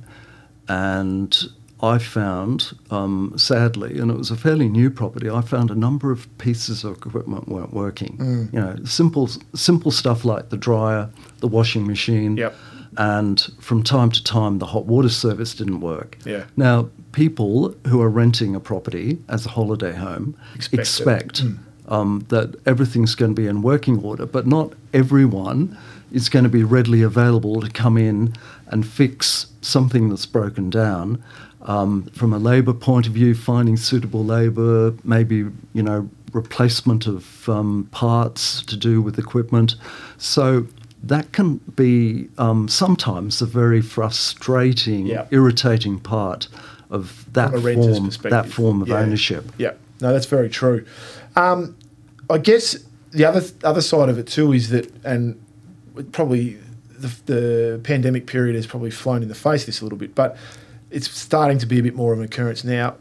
and 0.67 1.37
I 1.83 1.97
found 1.97 2.71
um, 2.91 3.33
sadly, 3.35 3.99
and 3.99 4.09
it 4.09 4.17
was 4.17 4.31
a 4.31 4.37
fairly 4.37 4.69
new 4.69 4.89
property. 4.89 5.29
I 5.29 5.41
found 5.41 5.69
a 5.69 5.75
number 5.75 6.11
of 6.11 6.35
pieces 6.37 6.85
of 6.85 6.95
equipment 6.95 7.49
weren't 7.49 7.73
working. 7.73 8.17
Mm. 8.17 8.53
You 8.53 8.59
know, 8.61 8.85
simple 8.85 9.29
simple 9.53 9.91
stuff 9.91 10.23
like 10.23 10.49
the 10.49 10.55
dryer, 10.55 11.09
the 11.39 11.47
washing 11.47 11.85
machine. 11.85 12.37
Yep. 12.37 12.55
And 12.97 13.41
from 13.59 13.83
time 13.83 14.11
to 14.11 14.23
time, 14.23 14.59
the 14.59 14.67
hot 14.67 14.85
water 14.85 15.09
service 15.09 15.55
didn't 15.55 15.81
work. 15.81 16.17
Yeah. 16.25 16.45
Now, 16.57 16.89
people 17.11 17.75
who 17.87 18.01
are 18.01 18.09
renting 18.09 18.55
a 18.55 18.59
property 18.59 19.19
as 19.29 19.45
a 19.45 19.49
holiday 19.49 19.93
home 19.93 20.35
Expect 20.55 20.79
expect 20.79 21.43
um, 21.87 22.25
that 22.29 22.55
everything's 22.65 23.15
going 23.15 23.35
to 23.35 23.41
be 23.41 23.47
in 23.47 23.61
working 23.61 24.03
order, 24.03 24.25
but 24.25 24.47
not 24.47 24.73
everyone 24.93 25.77
is 26.11 26.29
going 26.29 26.43
to 26.43 26.49
be 26.49 26.63
readily 26.63 27.01
available 27.01 27.61
to 27.61 27.69
come 27.69 27.97
in 27.97 28.33
and 28.67 28.85
fix 28.85 29.47
something 29.61 30.09
that's 30.09 30.25
broken 30.25 30.69
down. 30.69 31.23
Um, 31.63 32.03
from 32.13 32.33
a 32.33 32.39
labour 32.39 32.73
point 32.73 33.07
of 33.07 33.13
view, 33.13 33.33
finding 33.33 33.77
suitable 33.77 34.23
labour, 34.23 34.93
maybe 35.03 35.45
you 35.73 35.83
know 35.83 36.09
replacement 36.33 37.05
of 37.05 37.47
um, 37.47 37.87
parts 37.91 38.63
to 38.63 38.75
do 38.75 39.01
with 39.01 39.17
equipment. 39.17 39.75
So 40.17 40.67
that 41.03 41.31
can 41.33 41.57
be 41.75 42.29
um, 42.37 42.67
sometimes 42.67 43.41
a 43.41 43.45
very 43.45 43.81
frustrating, 43.81 45.05
Yeah. 45.05 45.25
irritating 45.31 45.99
part 45.99 46.47
of 46.89 47.25
that 47.33 47.51
From 47.51 47.59
a 47.59 47.63
renter's 47.63 47.97
form, 48.17 48.29
that 48.31 48.47
form 48.49 48.81
of 48.81 48.87
Yeah. 48.87 48.99
ownership. 48.99 49.51
Yeah, 49.57 49.71
no, 49.99 50.13
that's 50.13 50.25
very 50.27 50.49
true. 50.49 50.85
Um, 51.35 51.75
I 52.29 52.37
guess 52.37 52.77
the 53.11 53.25
other 53.25 53.43
other 53.63 53.81
side 53.81 54.09
of 54.09 54.17
it 54.17 54.27
too 54.27 54.53
is 54.53 54.69
that, 54.69 54.91
and 55.03 55.39
probably 56.11 56.57
the, 56.97 57.11
the 57.25 57.79
pandemic 57.83 58.25
period 58.25 58.55
has 58.55 58.65
probably 58.65 58.91
flown 58.91 59.21
in 59.21 59.27
the 59.29 59.35
face 59.35 59.63
of 59.63 59.65
this 59.67 59.81
a 59.81 59.83
little 59.83 59.97
bit, 59.97 60.15
but 60.15 60.37
it's 60.89 61.09
starting 61.11 61.57
to 61.59 61.65
be 61.65 61.79
a 61.79 61.83
bit 61.83 61.95
more 61.95 62.13
of 62.13 62.19
an 62.19 62.25
occurrence 62.25 62.63
now. 62.63 62.95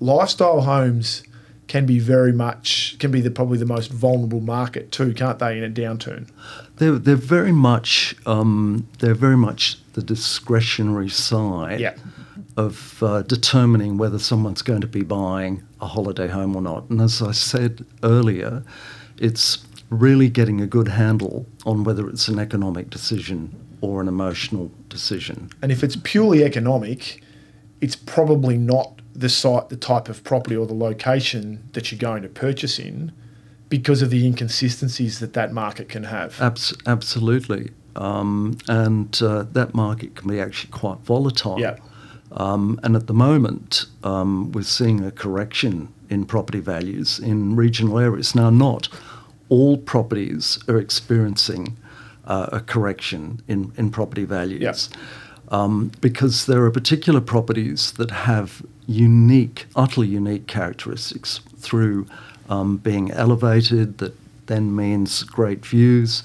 Lifestyle 0.00 0.60
homes 0.60 1.22
can 1.68 1.86
be 1.86 1.98
very 1.98 2.32
much 2.32 2.96
can 2.98 3.10
be 3.10 3.20
the 3.20 3.30
probably 3.30 3.58
the 3.58 3.66
most 3.66 3.90
vulnerable 3.92 4.40
market 4.40 4.90
too, 4.90 5.14
can't 5.14 5.38
they? 5.38 5.56
In 5.58 5.64
a 5.64 5.70
downturn. 5.70 6.28
They're, 6.76 6.98
they're 6.98 7.16
very 7.16 7.52
much 7.52 8.16
um, 8.26 8.88
they're 8.98 9.14
very 9.14 9.36
much 9.36 9.78
the 9.92 10.02
discretionary 10.02 11.08
side 11.08 11.80
Yeah. 11.80 11.94
of 12.56 13.02
uh, 13.02 13.22
determining 13.22 13.98
whether 13.98 14.18
someone's 14.18 14.62
going 14.62 14.80
to 14.80 14.86
be 14.86 15.02
buying 15.02 15.62
a 15.80 15.86
holiday 15.86 16.28
home 16.28 16.56
or 16.56 16.62
not. 16.62 16.88
And 16.90 17.00
as 17.00 17.20
I 17.22 17.32
said 17.32 17.84
earlier, 18.02 18.62
it's 19.18 19.58
really 19.90 20.28
getting 20.28 20.60
a 20.60 20.66
good 20.66 20.88
handle 20.88 21.46
on 21.66 21.84
whether 21.84 22.08
it's 22.08 22.28
an 22.28 22.38
economic 22.38 22.90
decision 22.90 23.54
or 23.80 24.00
an 24.00 24.08
emotional 24.08 24.70
decision. 24.88 25.50
And 25.62 25.70
if 25.72 25.82
it's 25.84 25.96
purely 26.02 26.44
economic, 26.44 27.22
it's 27.80 27.96
probably 27.96 28.56
not 28.58 28.97
the 29.18 29.28
site, 29.28 29.68
the 29.68 29.76
type 29.76 30.08
of 30.08 30.22
property 30.22 30.56
or 30.56 30.66
the 30.66 30.74
location 30.74 31.68
that 31.72 31.90
you're 31.90 31.98
going 31.98 32.22
to 32.22 32.28
purchase 32.28 32.78
in 32.78 33.12
because 33.68 34.00
of 34.00 34.10
the 34.10 34.24
inconsistencies 34.24 35.18
that 35.18 35.32
that 35.34 35.52
market 35.52 35.88
can 35.88 36.04
have. 36.04 36.40
Abs- 36.40 36.74
absolutely. 36.86 37.70
Um, 37.96 38.56
and 38.68 39.20
uh, 39.20 39.42
that 39.52 39.74
market 39.74 40.14
can 40.14 40.28
be 40.28 40.40
actually 40.40 40.70
quite 40.70 40.98
volatile. 40.98 41.60
Yeah. 41.60 41.76
Um, 42.32 42.78
and 42.82 42.94
at 42.94 43.08
the 43.08 43.14
moment, 43.14 43.86
um, 44.04 44.52
we're 44.52 44.62
seeing 44.62 45.04
a 45.04 45.10
correction 45.10 45.92
in 46.08 46.24
property 46.24 46.60
values 46.60 47.18
in 47.18 47.56
regional 47.56 47.98
areas. 47.98 48.34
Now, 48.34 48.50
not 48.50 48.88
all 49.48 49.78
properties 49.78 50.58
are 50.68 50.78
experiencing 50.78 51.76
uh, 52.26 52.50
a 52.52 52.60
correction 52.60 53.42
in, 53.48 53.72
in 53.76 53.90
property 53.90 54.24
values. 54.24 54.90
Um, 55.50 55.92
because 56.00 56.46
there 56.46 56.62
are 56.64 56.70
particular 56.70 57.20
properties 57.20 57.92
that 57.92 58.10
have 58.10 58.62
unique, 58.86 59.66
utterly 59.74 60.08
unique 60.08 60.46
characteristics 60.46 61.40
through 61.56 62.06
um, 62.50 62.76
being 62.76 63.10
elevated, 63.12 63.98
that 63.98 64.14
then 64.46 64.74
means 64.74 65.22
great 65.22 65.64
views. 65.64 66.22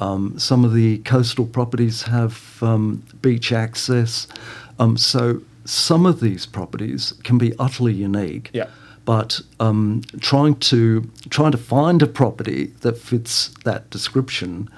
Um, 0.00 0.38
some 0.38 0.64
of 0.64 0.74
the 0.74 0.98
coastal 0.98 1.46
properties 1.46 2.02
have 2.02 2.62
um, 2.62 3.04
beach 3.22 3.52
access. 3.52 4.26
Um, 4.78 4.96
so 4.96 5.40
some 5.64 6.06
of 6.06 6.20
these 6.20 6.46
properties 6.46 7.14
can 7.22 7.38
be 7.38 7.52
utterly 7.58 7.92
unique. 7.92 8.50
Yeah. 8.52 8.68
But 9.04 9.40
um, 9.60 10.02
trying 10.20 10.56
to 10.56 11.10
trying 11.28 11.52
to 11.52 11.58
find 11.58 12.02
a 12.02 12.06
property 12.06 12.72
that 12.80 12.96
fits 12.96 13.48
that 13.64 13.90
description, 13.90 14.70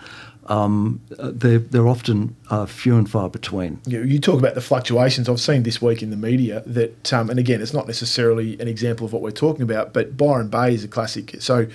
um, 0.46 1.00
they're, 1.10 1.58
they're 1.58 1.88
often 1.88 2.36
uh, 2.50 2.66
few 2.66 2.96
and 2.96 3.10
far 3.10 3.28
between. 3.28 3.80
You, 3.86 4.02
you 4.02 4.18
talk 4.18 4.38
about 4.38 4.54
the 4.54 4.60
fluctuations. 4.60 5.28
I've 5.28 5.40
seen 5.40 5.64
this 5.64 5.82
week 5.82 6.02
in 6.02 6.10
the 6.10 6.16
media 6.16 6.62
that, 6.66 7.12
um, 7.12 7.30
and 7.30 7.38
again, 7.38 7.60
it's 7.60 7.74
not 7.74 7.86
necessarily 7.86 8.58
an 8.60 8.68
example 8.68 9.06
of 9.06 9.12
what 9.12 9.22
we're 9.22 9.30
talking 9.30 9.62
about, 9.62 9.92
but 9.92 10.16
Byron 10.16 10.48
Bay 10.48 10.74
is 10.74 10.84
a 10.84 10.88
classic. 10.88 11.36
So 11.40 11.66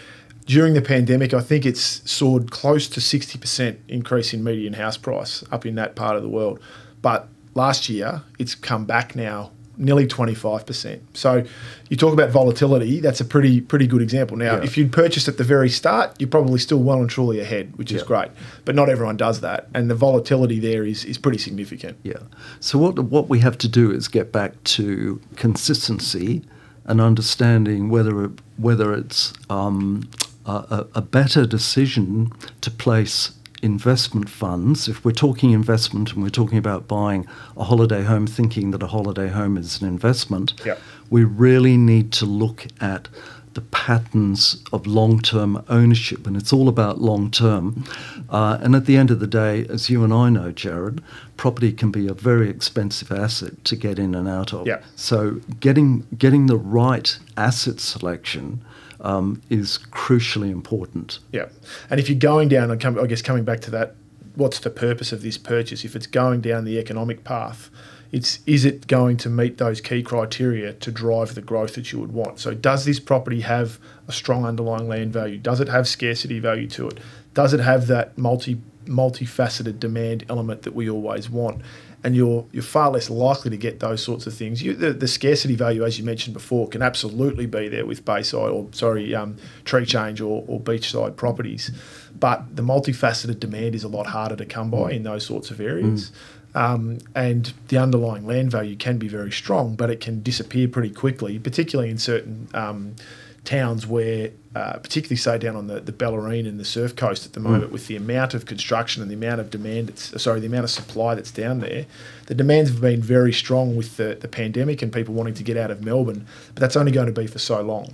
during 0.45 0.73
the 0.73 0.81
pandemic, 0.81 1.33
I 1.33 1.41
think 1.41 1.65
it's 1.65 2.09
soared 2.09 2.51
close 2.51 2.87
to 2.89 2.99
60% 2.99 3.77
increase 3.87 4.33
in 4.33 4.43
median 4.43 4.73
house 4.73 4.97
price 4.97 5.43
up 5.51 5.65
in 5.65 5.75
that 5.75 5.95
part 5.95 6.15
of 6.15 6.23
the 6.23 6.29
world. 6.29 6.59
But 7.01 7.27
last 7.53 7.89
year, 7.89 8.23
it's 8.39 8.55
come 8.55 8.85
back 8.85 9.15
now 9.15 9.51
nearly 9.81 10.05
25%. 10.05 10.99
So 11.13 11.43
you 11.89 11.97
talk 11.97 12.13
about 12.13 12.29
volatility, 12.29 12.99
that's 12.99 13.19
a 13.19 13.25
pretty 13.25 13.59
pretty 13.59 13.87
good 13.87 14.01
example. 14.01 14.37
Now, 14.37 14.57
yeah. 14.57 14.63
if 14.63 14.77
you'd 14.77 14.93
purchased 14.93 15.27
at 15.27 15.37
the 15.37 15.43
very 15.43 15.69
start, 15.69 16.15
you're 16.19 16.29
probably 16.29 16.59
still 16.59 16.79
well 16.79 16.99
and 16.99 17.09
truly 17.09 17.39
ahead, 17.39 17.75
which 17.77 17.91
is 17.91 18.03
great. 18.03 18.29
But 18.63 18.75
not 18.75 18.87
everyone 18.87 19.17
does 19.17 19.41
that, 19.41 19.67
and 19.73 19.89
the 19.89 19.95
volatility 19.95 20.59
there 20.59 20.85
is 20.85 21.03
is 21.03 21.17
pretty 21.17 21.39
significant. 21.39 21.97
Yeah. 22.03 22.19
So 22.59 22.77
what 22.77 22.99
what 22.99 23.27
we 23.27 23.39
have 23.39 23.57
to 23.59 23.67
do 23.67 23.91
is 23.91 24.07
get 24.07 24.31
back 24.31 24.63
to 24.75 25.19
consistency 25.35 26.43
and 26.85 27.01
understanding 27.01 27.89
whether 27.89 28.25
it, 28.25 28.31
whether 28.57 28.93
it's 28.93 29.33
um, 29.49 30.09
a, 30.45 30.85
a 30.95 31.01
better 31.01 31.45
decision 31.45 32.31
to 32.61 32.71
place 32.71 33.31
investment 33.61 34.29
funds, 34.29 34.87
if 34.87 35.05
we're 35.05 35.11
talking 35.11 35.51
investment 35.51 36.13
and 36.13 36.23
we're 36.23 36.29
talking 36.29 36.57
about 36.57 36.87
buying 36.87 37.27
a 37.55 37.63
holiday 37.63 38.03
home, 38.03 38.27
thinking 38.27 38.71
that 38.71 38.83
a 38.83 38.87
holiday 38.87 39.27
home 39.27 39.57
is 39.57 39.81
an 39.81 39.87
investment, 39.87 40.53
yep. 40.65 40.79
we 41.09 41.23
really 41.23 41.77
need 41.77 42.11
to 42.13 42.25
look 42.25 42.67
at 42.79 43.07
the 43.53 43.61
patterns 43.61 44.63
of 44.71 44.87
long 44.87 45.19
term 45.19 45.63
ownership, 45.67 46.25
and 46.25 46.37
it's 46.37 46.53
all 46.53 46.69
about 46.69 47.01
long 47.01 47.29
term. 47.29 47.83
Uh, 48.29 48.57
and 48.61 48.75
at 48.75 48.85
the 48.85 48.95
end 48.95 49.11
of 49.11 49.19
the 49.19 49.27
day, 49.27 49.65
as 49.67 49.89
you 49.89 50.03
and 50.03 50.13
I 50.13 50.29
know, 50.29 50.53
Jarrod, 50.53 51.01
property 51.35 51.73
can 51.73 51.91
be 51.91 52.07
a 52.07 52.13
very 52.13 52.49
expensive 52.49 53.11
asset 53.11 53.63
to 53.65 53.75
get 53.75 53.99
in 53.99 54.15
and 54.15 54.27
out 54.27 54.53
of. 54.53 54.67
Yep. 54.67 54.85
So 54.95 55.41
getting 55.59 56.07
getting 56.17 56.47
the 56.47 56.57
right 56.57 57.17
asset 57.35 57.79
selection 57.81 58.63
um, 59.01 59.41
is 59.49 59.79
crucially 59.91 60.51
important. 60.51 61.19
Yeah, 61.31 61.49
and 61.89 61.99
if 61.99 62.09
you're 62.09 62.19
going 62.19 62.49
down, 62.49 62.71
I 62.71 63.05
guess 63.05 63.21
coming 63.21 63.43
back 63.43 63.61
to 63.61 63.71
that, 63.71 63.95
what's 64.35 64.59
the 64.59 64.69
purpose 64.69 65.11
of 65.11 65.21
this 65.21 65.37
purchase? 65.37 65.83
If 65.83 65.95
it's 65.95 66.07
going 66.07 66.41
down 66.41 66.65
the 66.65 66.79
economic 66.79 67.23
path, 67.23 67.69
it's 68.11 68.39
is 68.45 68.65
it 68.65 68.87
going 68.87 69.17
to 69.17 69.29
meet 69.29 69.57
those 69.57 69.79
key 69.79 70.03
criteria 70.03 70.73
to 70.73 70.91
drive 70.91 71.35
the 71.35 71.41
growth 71.41 71.75
that 71.75 71.91
you 71.91 71.99
would 71.99 72.13
want? 72.13 72.39
So, 72.39 72.53
does 72.53 72.85
this 72.85 72.99
property 72.99 73.41
have 73.41 73.79
a 74.07 74.11
strong 74.11 74.45
underlying 74.45 74.87
land 74.87 75.13
value? 75.13 75.37
Does 75.37 75.59
it 75.59 75.69
have 75.69 75.87
scarcity 75.87 76.39
value 76.39 76.67
to 76.69 76.89
it? 76.89 76.99
Does 77.33 77.53
it 77.53 77.61
have 77.61 77.87
that 77.87 78.17
multi 78.17 78.61
multifaceted 78.85 79.79
demand 79.79 80.25
element 80.27 80.63
that 80.63 80.73
we 80.73 80.89
always 80.89 81.29
want? 81.29 81.61
And 82.03 82.15
you're 82.15 82.45
you're 82.51 82.63
far 82.63 82.89
less 82.89 83.09
likely 83.09 83.51
to 83.51 83.57
get 83.57 83.79
those 83.79 84.03
sorts 84.03 84.25
of 84.27 84.33
things. 84.33 84.61
You, 84.63 84.73
the, 84.73 84.93
the, 84.93 85.07
scarcity 85.07 85.55
value, 85.55 85.85
as 85.85 85.99
you 85.99 86.05
mentioned 86.05 86.33
before, 86.33 86.67
can 86.67 86.81
absolutely 86.81 87.45
be 87.45 87.67
there 87.67 87.85
with 87.85 88.03
Bayside 88.03 88.49
or 88.49 88.67
sorry, 88.71 89.13
um, 89.13 89.37
tree 89.65 89.85
change 89.85 90.19
or, 90.21 90.43
or 90.47 90.59
beachside 90.59 91.15
properties, 91.15 91.71
but 92.19 92.55
the 92.55 92.63
multifaceted 92.63 93.39
demand 93.39 93.75
is 93.75 93.83
a 93.83 93.87
lot 93.87 94.07
harder 94.07 94.35
to 94.35 94.45
come 94.45 94.71
by 94.71 94.91
in 94.91 95.03
those 95.03 95.25
sorts 95.25 95.51
of 95.51 95.61
areas. 95.61 96.09
Mm. 96.09 96.15
Um, 96.53 96.97
and 97.15 97.53
the 97.69 97.77
underlying 97.77 98.27
land 98.27 98.51
value 98.51 98.75
can 98.75 98.97
be 98.97 99.07
very 99.07 99.31
strong, 99.31 99.75
but 99.75 99.89
it 99.89 100.01
can 100.01 100.21
disappear 100.21 100.67
pretty 100.67 100.93
quickly, 100.93 101.39
particularly 101.39 101.89
in 101.89 101.97
certain 101.97 102.49
um, 102.53 102.95
towns 103.43 103.87
where, 103.87 104.29
uh, 104.55 104.73
particularly 104.73 105.15
say 105.15 105.37
down 105.37 105.55
on 105.55 105.67
the, 105.67 105.79
the 105.79 105.91
Bellarine 105.91 106.47
and 106.47 106.59
the 106.59 106.65
Surf 106.65 106.95
Coast 106.95 107.25
at 107.25 107.33
the 107.33 107.39
moment, 107.39 107.69
mm. 107.69 107.71
with 107.71 107.87
the 107.87 107.95
amount 107.95 108.33
of 108.33 108.45
construction 108.45 109.01
and 109.01 109.09
the 109.09 109.15
amount 109.15 109.41
of 109.41 109.49
demand, 109.49 109.89
it's, 109.89 110.21
sorry, 110.21 110.39
the 110.39 110.47
amount 110.47 110.65
of 110.65 110.69
supply 110.69 111.15
that's 111.15 111.31
down 111.31 111.59
there, 111.59 111.85
the 112.27 112.35
demands 112.35 112.69
have 112.69 112.81
been 112.81 113.01
very 113.01 113.33
strong 113.33 113.75
with 113.75 113.97
the, 113.97 114.17
the 114.19 114.27
pandemic 114.27 114.81
and 114.81 114.93
people 114.93 115.13
wanting 115.13 115.33
to 115.33 115.43
get 115.43 115.57
out 115.57 115.71
of 115.71 115.83
Melbourne, 115.83 116.27
but 116.53 116.61
that's 116.61 116.75
only 116.75 116.91
going 116.91 117.07
to 117.07 117.13
be 117.13 117.27
for 117.27 117.39
so 117.39 117.61
long. 117.61 117.93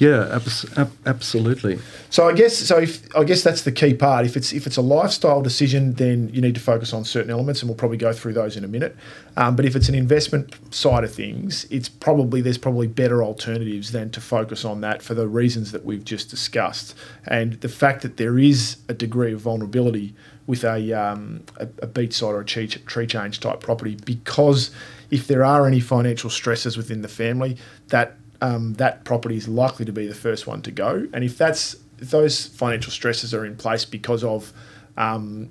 Yeah, 0.00 0.34
abs- 0.34 0.64
ab- 0.78 0.96
absolutely. 1.04 1.78
So 2.08 2.26
I 2.26 2.32
guess 2.32 2.56
so. 2.56 2.78
If 2.78 3.14
I 3.14 3.22
guess 3.22 3.42
that's 3.42 3.62
the 3.62 3.70
key 3.70 3.92
part. 3.92 4.24
If 4.24 4.34
it's 4.34 4.50
if 4.50 4.66
it's 4.66 4.78
a 4.78 4.82
lifestyle 4.82 5.42
decision, 5.42 5.92
then 5.92 6.30
you 6.30 6.40
need 6.40 6.54
to 6.54 6.60
focus 6.60 6.94
on 6.94 7.04
certain 7.04 7.30
elements, 7.30 7.60
and 7.60 7.68
we'll 7.68 7.76
probably 7.76 7.98
go 7.98 8.10
through 8.14 8.32
those 8.32 8.56
in 8.56 8.64
a 8.64 8.68
minute. 8.68 8.96
Um, 9.36 9.56
but 9.56 9.66
if 9.66 9.76
it's 9.76 9.90
an 9.90 9.94
investment 9.94 10.56
side 10.74 11.04
of 11.04 11.14
things, 11.14 11.66
it's 11.70 11.90
probably 11.90 12.40
there's 12.40 12.56
probably 12.56 12.86
better 12.86 13.22
alternatives 13.22 13.92
than 13.92 14.08
to 14.12 14.22
focus 14.22 14.64
on 14.64 14.80
that 14.80 15.02
for 15.02 15.12
the 15.12 15.28
reasons 15.28 15.70
that 15.72 15.84
we've 15.84 16.04
just 16.04 16.30
discussed, 16.30 16.94
and 17.26 17.60
the 17.60 17.68
fact 17.68 18.00
that 18.00 18.16
there 18.16 18.38
is 18.38 18.78
a 18.88 18.94
degree 18.94 19.34
of 19.34 19.40
vulnerability 19.42 20.14
with 20.46 20.64
a 20.64 20.94
um, 20.94 21.44
a, 21.58 21.64
a 21.82 21.86
beachside 21.86 22.22
or 22.22 22.40
a 22.40 22.44
tree, 22.46 22.68
tree 22.68 23.06
change 23.06 23.40
type 23.40 23.60
property 23.60 23.98
because 24.06 24.70
if 25.10 25.26
there 25.26 25.44
are 25.44 25.66
any 25.66 25.80
financial 25.80 26.30
stresses 26.30 26.76
within 26.76 27.02
the 27.02 27.08
family, 27.08 27.56
that 27.88 28.16
um, 28.40 28.74
that 28.74 29.04
property 29.04 29.36
is 29.36 29.48
likely 29.48 29.84
to 29.84 29.92
be 29.92 30.06
the 30.06 30.14
first 30.14 30.46
one 30.46 30.62
to 30.62 30.70
go. 30.70 31.06
And 31.12 31.24
if 31.24 31.36
that's 31.36 31.76
if 31.98 32.10
those 32.10 32.46
financial 32.46 32.90
stresses 32.90 33.34
are 33.34 33.44
in 33.44 33.56
place 33.56 33.84
because 33.84 34.24
of 34.24 34.52
um, 34.96 35.50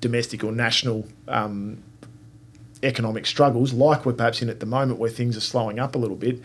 domestic 0.00 0.42
or 0.42 0.50
national 0.50 1.06
um, 1.28 1.82
economic 2.82 3.26
struggles, 3.26 3.72
like 3.72 4.04
we're 4.04 4.12
perhaps 4.12 4.42
in 4.42 4.48
at 4.48 4.60
the 4.60 4.66
moment, 4.66 4.98
where 4.98 5.10
things 5.10 5.36
are 5.36 5.40
slowing 5.40 5.78
up 5.78 5.94
a 5.94 5.98
little 5.98 6.16
bit, 6.16 6.40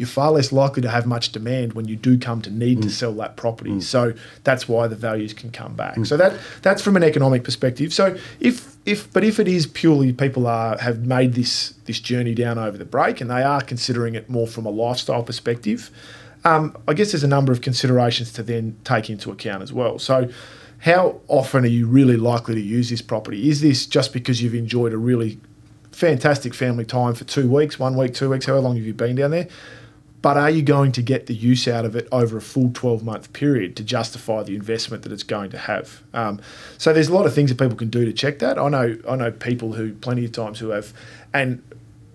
you're 0.00 0.06
far 0.06 0.30
less 0.30 0.50
likely 0.50 0.80
to 0.80 0.88
have 0.88 1.04
much 1.04 1.30
demand 1.30 1.74
when 1.74 1.86
you 1.86 1.94
do 1.94 2.16
come 2.16 2.40
to 2.40 2.50
need 2.50 2.78
mm. 2.78 2.82
to 2.84 2.88
sell 2.88 3.12
that 3.12 3.36
property. 3.36 3.72
Mm. 3.72 3.82
So 3.82 4.14
that's 4.44 4.66
why 4.66 4.86
the 4.86 4.96
values 4.96 5.34
can 5.34 5.50
come 5.50 5.74
back. 5.76 5.96
Mm. 5.96 6.06
So 6.06 6.16
that 6.16 6.40
that's 6.62 6.80
from 6.80 6.96
an 6.96 7.02
economic 7.02 7.44
perspective. 7.44 7.92
So 7.92 8.16
if 8.40 8.76
if 8.86 9.12
but 9.12 9.24
if 9.24 9.38
it 9.38 9.46
is 9.46 9.66
purely 9.66 10.14
people 10.14 10.46
are 10.46 10.78
have 10.78 11.04
made 11.04 11.34
this 11.34 11.74
this 11.84 12.00
journey 12.00 12.34
down 12.34 12.56
over 12.56 12.78
the 12.78 12.86
break 12.86 13.20
and 13.20 13.30
they 13.30 13.42
are 13.42 13.60
considering 13.60 14.14
it 14.14 14.30
more 14.30 14.46
from 14.46 14.64
a 14.64 14.70
lifestyle 14.70 15.22
perspective, 15.22 15.90
um, 16.46 16.74
I 16.88 16.94
guess 16.94 17.12
there's 17.12 17.22
a 17.22 17.28
number 17.28 17.52
of 17.52 17.60
considerations 17.60 18.32
to 18.32 18.42
then 18.42 18.78
take 18.84 19.10
into 19.10 19.30
account 19.30 19.62
as 19.62 19.70
well. 19.70 19.98
So 19.98 20.30
how 20.78 21.20
often 21.28 21.64
are 21.64 21.68
you 21.68 21.86
really 21.86 22.16
likely 22.16 22.54
to 22.54 22.62
use 22.62 22.88
this 22.88 23.02
property? 23.02 23.50
Is 23.50 23.60
this 23.60 23.84
just 23.84 24.14
because 24.14 24.42
you've 24.42 24.54
enjoyed 24.54 24.94
a 24.94 24.96
really 24.96 25.38
fantastic 25.92 26.54
family 26.54 26.86
time 26.86 27.12
for 27.12 27.24
two 27.24 27.50
weeks, 27.50 27.78
one 27.78 27.98
week, 27.98 28.14
two 28.14 28.30
weeks, 28.30 28.46
however 28.46 28.62
long 28.62 28.76
have 28.76 28.86
you 28.86 28.94
been 28.94 29.16
down 29.16 29.32
there? 29.32 29.48
But 30.22 30.36
are 30.36 30.50
you 30.50 30.62
going 30.62 30.92
to 30.92 31.02
get 31.02 31.26
the 31.26 31.34
use 31.34 31.66
out 31.66 31.84
of 31.84 31.96
it 31.96 32.06
over 32.12 32.36
a 32.36 32.42
full 32.42 32.70
12 32.72 33.02
month 33.02 33.32
period 33.32 33.76
to 33.76 33.84
justify 33.84 34.42
the 34.42 34.54
investment 34.54 35.02
that 35.02 35.12
it's 35.12 35.22
going 35.22 35.50
to 35.50 35.58
have? 35.58 36.02
Um, 36.12 36.40
so 36.78 36.92
there's 36.92 37.08
a 37.08 37.14
lot 37.14 37.26
of 37.26 37.34
things 37.34 37.50
that 37.50 37.58
people 37.58 37.76
can 37.76 37.88
do 37.88 38.04
to 38.04 38.12
check 38.12 38.38
that. 38.40 38.58
I 38.58 38.68
know 38.68 38.98
I 39.08 39.16
know 39.16 39.30
people 39.30 39.72
who 39.74 39.94
plenty 39.94 40.24
of 40.24 40.32
times 40.32 40.58
who 40.58 40.70
have, 40.70 40.92
and 41.32 41.62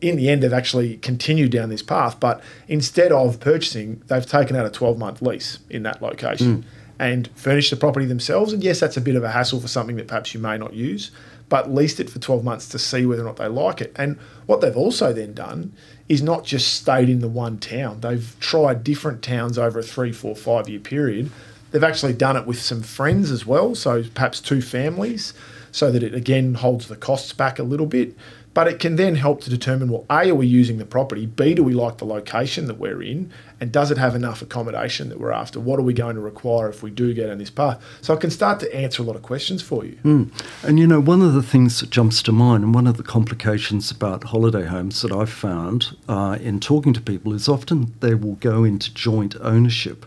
in 0.01 0.17
the 0.17 0.29
end 0.29 0.43
have 0.43 0.53
actually 0.53 0.97
continued 0.97 1.51
down 1.51 1.69
this 1.69 1.81
path, 1.81 2.19
but 2.19 2.43
instead 2.67 3.11
of 3.11 3.39
purchasing, 3.39 4.01
they've 4.07 4.25
taken 4.25 4.55
out 4.55 4.65
a 4.65 4.69
12 4.69 4.97
month 4.97 5.21
lease 5.21 5.59
in 5.69 5.83
that 5.83 6.01
location. 6.01 6.63
Mm. 6.63 6.63
And 6.97 7.27
furnished 7.35 7.71
the 7.71 7.75
property 7.75 8.05
themselves. 8.05 8.53
And 8.53 8.63
yes, 8.63 8.79
that's 8.79 8.95
a 8.95 9.01
bit 9.01 9.17
of 9.17 9.23
a 9.25 9.29
hassle 9.29 9.59
for 9.59 9.67
something 9.67 9.97
that 9.97 10.07
perhaps 10.07 10.33
you 10.33 10.39
may 10.39 10.57
not 10.57 10.73
use, 10.73 11.11
but 11.49 11.71
leased 11.71 11.99
it 11.99 12.09
for 12.09 12.19
12 12.19 12.43
months 12.43 12.67
to 12.69 12.79
see 12.79 13.05
whether 13.05 13.21
or 13.21 13.25
not 13.25 13.37
they 13.37 13.47
like 13.47 13.81
it. 13.81 13.91
And 13.95 14.17
what 14.45 14.61
they've 14.61 14.75
also 14.75 15.13
then 15.13 15.33
done 15.33 15.73
is 16.09 16.21
not 16.21 16.43
just 16.43 16.73
stayed 16.73 17.09
in 17.09 17.19
the 17.19 17.27
one 17.27 17.57
town. 17.57 18.01
They've 18.01 18.35
tried 18.39 18.83
different 18.83 19.21
towns 19.21 19.57
over 19.57 19.79
a 19.79 19.83
three, 19.83 20.11
four, 20.11 20.35
five 20.35 20.69
year 20.69 20.79
period. 20.79 21.31
They've 21.71 21.83
actually 21.83 22.13
done 22.13 22.37
it 22.37 22.45
with 22.45 22.61
some 22.61 22.81
friends 22.81 23.31
as 23.31 23.45
well, 23.45 23.75
so 23.75 24.03
perhaps 24.13 24.39
two 24.39 24.61
families, 24.61 25.33
so 25.71 25.91
that 25.91 26.03
it 26.03 26.13
again 26.13 26.53
holds 26.53 26.87
the 26.87 26.95
costs 26.95 27.33
back 27.33 27.59
a 27.59 27.63
little 27.63 27.87
bit. 27.87 28.15
But 28.55 28.69
it 28.69 28.79
can 28.79 28.95
then 28.95 29.15
help 29.15 29.41
to 29.41 29.49
determine 29.49 29.89
well, 29.89 30.05
A, 30.09 30.29
are 30.29 30.35
we 30.35 30.47
using 30.47 30.77
the 30.77 30.85
property? 30.85 31.25
B, 31.25 31.53
do 31.53 31.61
we 31.61 31.73
like 31.73 31.97
the 31.97 32.05
location 32.05 32.67
that 32.67 32.79
we're 32.79 33.03
in? 33.03 33.29
And 33.59 33.69
does 33.69 33.91
it 33.91 33.97
have 33.97 34.15
enough 34.15 34.41
accommodation 34.41 35.09
that 35.09 35.19
we're 35.19 35.33
after? 35.33 35.59
What 35.59 35.77
are 35.77 35.83
we 35.83 35.93
going 35.93 36.15
to 36.15 36.21
require 36.21 36.69
if 36.69 36.81
we 36.81 36.89
do 36.89 37.13
get 37.13 37.29
on 37.29 37.37
this 37.37 37.49
path? 37.49 37.83
So 38.01 38.13
I 38.13 38.17
can 38.17 38.31
start 38.31 38.61
to 38.61 38.73
answer 38.73 39.03
a 39.03 39.05
lot 39.05 39.17
of 39.17 39.23
questions 39.23 39.61
for 39.61 39.83
you. 39.83 39.99
Mm. 40.05 40.31
And 40.63 40.79
you 40.79 40.87
know, 40.87 41.01
one 41.01 41.21
of 41.21 41.33
the 41.33 41.43
things 41.43 41.81
that 41.81 41.89
jumps 41.89 42.23
to 42.23 42.31
mind, 42.31 42.63
and 42.63 42.73
one 42.73 42.87
of 42.87 42.95
the 42.95 43.03
complications 43.03 43.91
about 43.91 44.23
holiday 44.23 44.65
homes 44.65 45.01
that 45.01 45.11
I've 45.11 45.29
found 45.29 45.97
uh, 46.07 46.37
in 46.39 46.61
talking 46.61 46.93
to 46.93 47.01
people 47.01 47.33
is 47.33 47.49
often 47.49 47.93
they 47.99 48.15
will 48.15 48.35
go 48.35 48.63
into 48.63 48.93
joint 48.93 49.35
ownership 49.41 50.05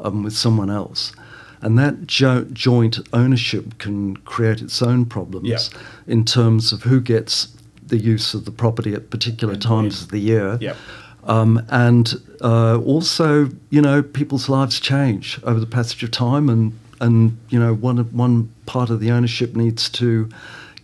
um, 0.00 0.22
with 0.22 0.32
someone 0.32 0.70
else 0.70 1.12
and 1.60 1.78
that 1.78 2.06
jo- 2.06 2.44
joint 2.52 2.98
ownership 3.14 3.78
can 3.78 4.16
create 4.18 4.60
its 4.60 4.82
own 4.82 5.06
problems 5.06 5.48
yeah. 5.48 5.80
in 6.06 6.24
terms 6.24 6.72
of 6.72 6.82
who 6.82 7.00
gets 7.00 7.54
the 7.86 7.98
use 7.98 8.34
of 8.34 8.44
the 8.44 8.50
property 8.50 8.94
at 8.94 9.10
particular 9.10 9.56
times 9.56 10.02
of 10.02 10.10
the 10.10 10.18
year. 10.18 10.58
Yep. 10.60 10.76
Um, 11.24 11.64
and 11.70 12.14
uh, 12.42 12.78
also, 12.80 13.48
you 13.70 13.80
know, 13.80 14.02
people's 14.02 14.48
lives 14.48 14.78
change 14.78 15.40
over 15.44 15.58
the 15.58 15.66
passage 15.66 16.02
of 16.02 16.10
time, 16.10 16.48
and 16.48 16.78
and 17.00 17.38
you 17.48 17.58
know, 17.58 17.74
one 17.74 17.98
one 18.12 18.52
part 18.66 18.90
of 18.90 19.00
the 19.00 19.10
ownership 19.10 19.56
needs 19.56 19.88
to 19.90 20.28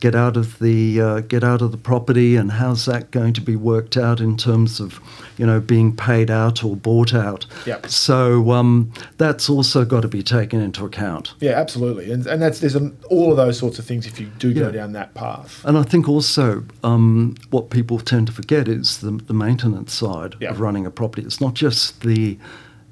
get 0.01 0.15
out 0.15 0.37
of 0.37 0.59
the 0.59 1.01
uh, 1.01 1.21
get 1.21 1.45
out 1.45 1.63
of 1.63 1.71
the 1.71 1.79
property, 1.79 2.37
and 2.37 2.51
how's 2.51 2.87
that 2.87 3.11
going 3.11 3.33
to 3.35 3.41
be 3.41 3.57
worked 3.57 3.97
out 3.97 4.21
in 4.21 4.37
terms 4.37 4.81
of 4.81 5.01
you 5.37 5.47
know 5.47 5.61
being 5.61 5.95
paid 5.95 6.31
out 6.31 6.65
or 6.65 6.75
bought 6.75 7.15
out? 7.15 7.47
Yep. 7.67 7.87
So 7.87 8.51
um, 8.51 8.93
that's 9.19 9.49
also 9.49 9.85
got 9.85 10.01
to 10.01 10.09
be 10.09 10.23
taken 10.23 10.61
into 10.61 10.85
account. 10.85 11.35
Yeah, 11.41 11.53
absolutely, 11.53 12.11
and 12.11 12.27
and 12.27 12.43
that's 12.43 12.61
there's 12.61 12.75
an, 12.75 12.97
all 13.09 13.31
of 13.31 13.37
those 13.37 13.59
sorts 13.59 13.79
of 13.79 13.85
things 13.85 14.07
if 14.07 14.19
you 14.19 14.27
do 14.39 14.53
go 14.53 14.71
down 14.71 14.93
that 14.93 15.15
path. 15.15 15.65
And 15.65 15.79
I 15.79 15.83
think 15.83 16.09
also 16.09 16.65
um, 16.83 17.37
what 17.51 17.71
people 17.71 17.99
tend 17.99 18.27
to 18.29 18.33
forget 18.33 18.69
is 18.69 18.99
the, 18.99 19.13
the 19.13 19.35
maintenance 19.35 19.93
side 19.93 20.43
of 20.43 20.61
running 20.61 20.87
a 20.87 20.91
property. 20.91 21.23
It's 21.23 21.41
not 21.41 21.55
just 21.55 22.01
the 22.01 22.39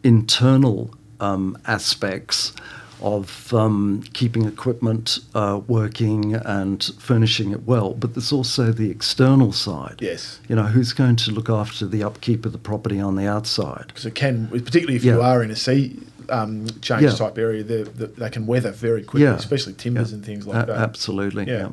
internal 0.04 0.94
um, 1.20 1.58
aspects 1.66 2.52
of 3.00 3.52
um, 3.54 4.02
keeping 4.12 4.44
equipment 4.46 5.18
uh, 5.34 5.60
working 5.66 6.34
and 6.34 6.82
furnishing 6.98 7.52
it 7.52 7.64
well, 7.64 7.94
but 7.94 8.14
there's 8.14 8.32
also 8.32 8.72
the 8.72 8.90
external 8.90 9.52
side. 9.52 9.96
Yes. 10.00 10.40
You 10.48 10.56
know, 10.56 10.64
who's 10.64 10.92
going 10.92 11.16
to 11.16 11.30
look 11.30 11.48
after 11.48 11.86
the 11.86 12.02
upkeep 12.02 12.44
of 12.46 12.52
the 12.52 12.58
property 12.58 13.00
on 13.00 13.16
the 13.16 13.26
outside? 13.26 13.84
Because 13.88 14.06
it 14.06 14.14
can, 14.14 14.48
particularly 14.48 14.96
if 14.96 15.04
you 15.04 15.20
are 15.22 15.42
in 15.42 15.50
a 15.50 15.56
sea 15.56 15.96
um, 16.30 16.66
change 16.82 17.02
Yeah. 17.02 17.10
type 17.12 17.38
area, 17.38 17.62
they 17.62 17.82
they 17.84 18.28
can 18.30 18.46
weather 18.46 18.70
very 18.72 19.02
quickly, 19.02 19.22
Yeah. 19.26 19.36
especially 19.36 19.72
timbers 19.74 20.10
Yeah. 20.10 20.16
and 20.16 20.24
things 20.26 20.46
like 20.46 20.64
A- 20.64 20.66
that. 20.66 20.76
Absolutely. 20.78 21.46
Yeah. 21.46 21.70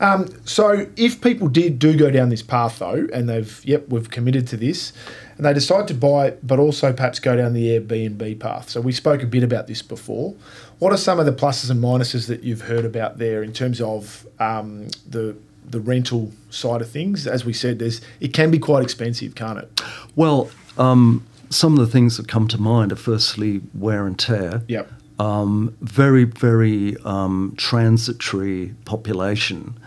Um, 0.00 0.28
so 0.44 0.86
if 0.96 1.20
people 1.20 1.48
did 1.48 1.80
do 1.80 1.96
go 1.96 2.10
down 2.10 2.28
this 2.28 2.42
path 2.42 2.78
though, 2.78 3.08
and 3.12 3.28
they've 3.28 3.60
yep 3.64 3.88
we've 3.88 4.08
committed 4.10 4.46
to 4.48 4.56
this, 4.56 4.92
and 5.38 5.46
they 5.46 5.54
decide 5.54 5.86
to 5.88 5.94
buy, 5.94 6.26
it, 6.26 6.46
but 6.46 6.58
also 6.58 6.92
perhaps 6.92 7.20
go 7.20 7.36
down 7.36 7.54
the 7.54 7.78
Airbnb 7.78 8.40
path. 8.40 8.68
So 8.68 8.80
we 8.80 8.92
spoke 8.92 9.22
a 9.22 9.26
bit 9.26 9.44
about 9.44 9.68
this 9.68 9.82
before. 9.82 10.34
What 10.80 10.92
are 10.92 10.96
some 10.96 11.20
of 11.20 11.26
the 11.26 11.32
pluses 11.32 11.70
and 11.70 11.82
minuses 11.82 12.26
that 12.26 12.42
you've 12.42 12.62
heard 12.62 12.84
about 12.84 13.18
there 13.18 13.42
in 13.42 13.52
terms 13.52 13.80
of 13.80 14.26
um, 14.38 14.88
the 15.08 15.36
the 15.64 15.80
rental 15.80 16.32
side 16.50 16.80
of 16.80 16.90
things? 16.90 17.26
As 17.26 17.44
we 17.44 17.52
said, 17.52 17.78
there's 17.78 18.00
it 18.20 18.34
can 18.34 18.50
be 18.50 18.58
quite 18.58 18.82
expensive, 18.82 19.36
can't 19.36 19.60
it? 19.60 19.80
Well, 20.16 20.50
um, 20.76 21.24
some 21.50 21.78
of 21.78 21.78
the 21.78 21.90
things 21.90 22.16
that 22.16 22.26
come 22.26 22.48
to 22.48 22.58
mind 22.58 22.92
are 22.92 22.96
firstly 22.96 23.60
wear 23.74 24.06
and 24.06 24.18
tear. 24.18 24.62
Yep. 24.66 24.92
Um, 25.20 25.76
very, 25.80 26.24
very 26.24 26.96
um, 27.04 27.54
transitory 27.56 28.74
population. 28.84 29.78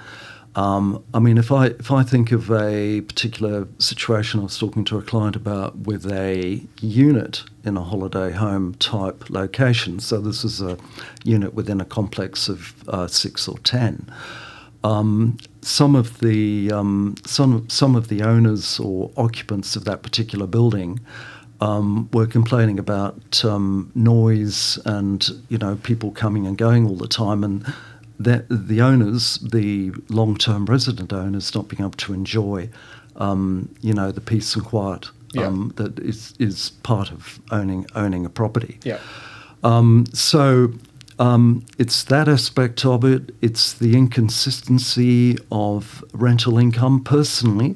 Um, 0.55 1.03
I 1.13 1.19
mean, 1.19 1.37
if 1.37 1.51
I 1.51 1.67
if 1.67 1.91
I 1.91 2.03
think 2.03 2.31
of 2.31 2.51
a 2.51 3.01
particular 3.01 3.67
situation 3.79 4.41
I 4.41 4.43
was 4.43 4.57
talking 4.57 4.83
to 4.85 4.97
a 4.97 5.01
client 5.01 5.35
about 5.37 5.77
with 5.77 6.11
a 6.11 6.61
unit 6.81 7.43
in 7.63 7.77
a 7.77 7.83
holiday 7.83 8.31
home 8.31 8.73
type 8.75 9.29
location, 9.29 9.99
so 9.99 10.19
this 10.19 10.43
is 10.43 10.61
a 10.61 10.77
unit 11.23 11.53
within 11.53 11.79
a 11.79 11.85
complex 11.85 12.49
of 12.49 12.73
uh, 12.89 13.07
six 13.07 13.47
or 13.47 13.59
ten. 13.59 14.11
Um, 14.83 15.37
some 15.61 15.95
of 15.95 16.19
the 16.19 16.71
um, 16.71 17.15
some 17.25 17.69
some 17.69 17.95
of 17.95 18.09
the 18.09 18.21
owners 18.21 18.77
or 18.77 19.11
occupants 19.15 19.77
of 19.77 19.85
that 19.85 20.03
particular 20.03 20.47
building 20.47 20.99
um, 21.61 22.09
were 22.11 22.27
complaining 22.27 22.77
about 22.77 23.45
um, 23.45 23.91
noise 23.95 24.79
and 24.85 25.29
you 25.47 25.57
know 25.57 25.77
people 25.77 26.11
coming 26.11 26.45
and 26.45 26.57
going 26.57 26.87
all 26.87 26.97
the 26.97 27.07
time, 27.07 27.43
and 27.43 27.73
the, 28.23 28.45
the 28.49 28.81
owners, 28.81 29.37
the 29.39 29.91
long-term 30.09 30.65
resident 30.65 31.11
owners, 31.13 31.53
not 31.55 31.67
being 31.67 31.81
able 31.81 31.91
to 32.07 32.13
enjoy 32.13 32.69
um, 33.17 33.69
you 33.81 33.93
know 33.93 34.11
the 34.11 34.21
peace 34.21 34.55
and 34.55 34.65
quiet 34.65 35.09
Yeah. 35.33 35.47
um, 35.47 35.73
that 35.75 35.99
is 35.99 36.33
is 36.39 36.71
part 36.83 37.11
of 37.11 37.39
owning 37.51 37.85
owning 37.95 38.25
a 38.25 38.29
property. 38.29 38.79
Yeah. 38.83 38.99
Um, 39.63 40.05
so 40.13 40.71
um, 41.19 41.63
it's 41.77 42.03
that 42.05 42.27
aspect 42.27 42.85
of 42.85 43.03
it. 43.03 43.35
It's 43.41 43.73
the 43.73 43.95
inconsistency 43.97 45.37
of 45.51 46.03
rental 46.13 46.57
income. 46.57 47.03
Personally, 47.03 47.75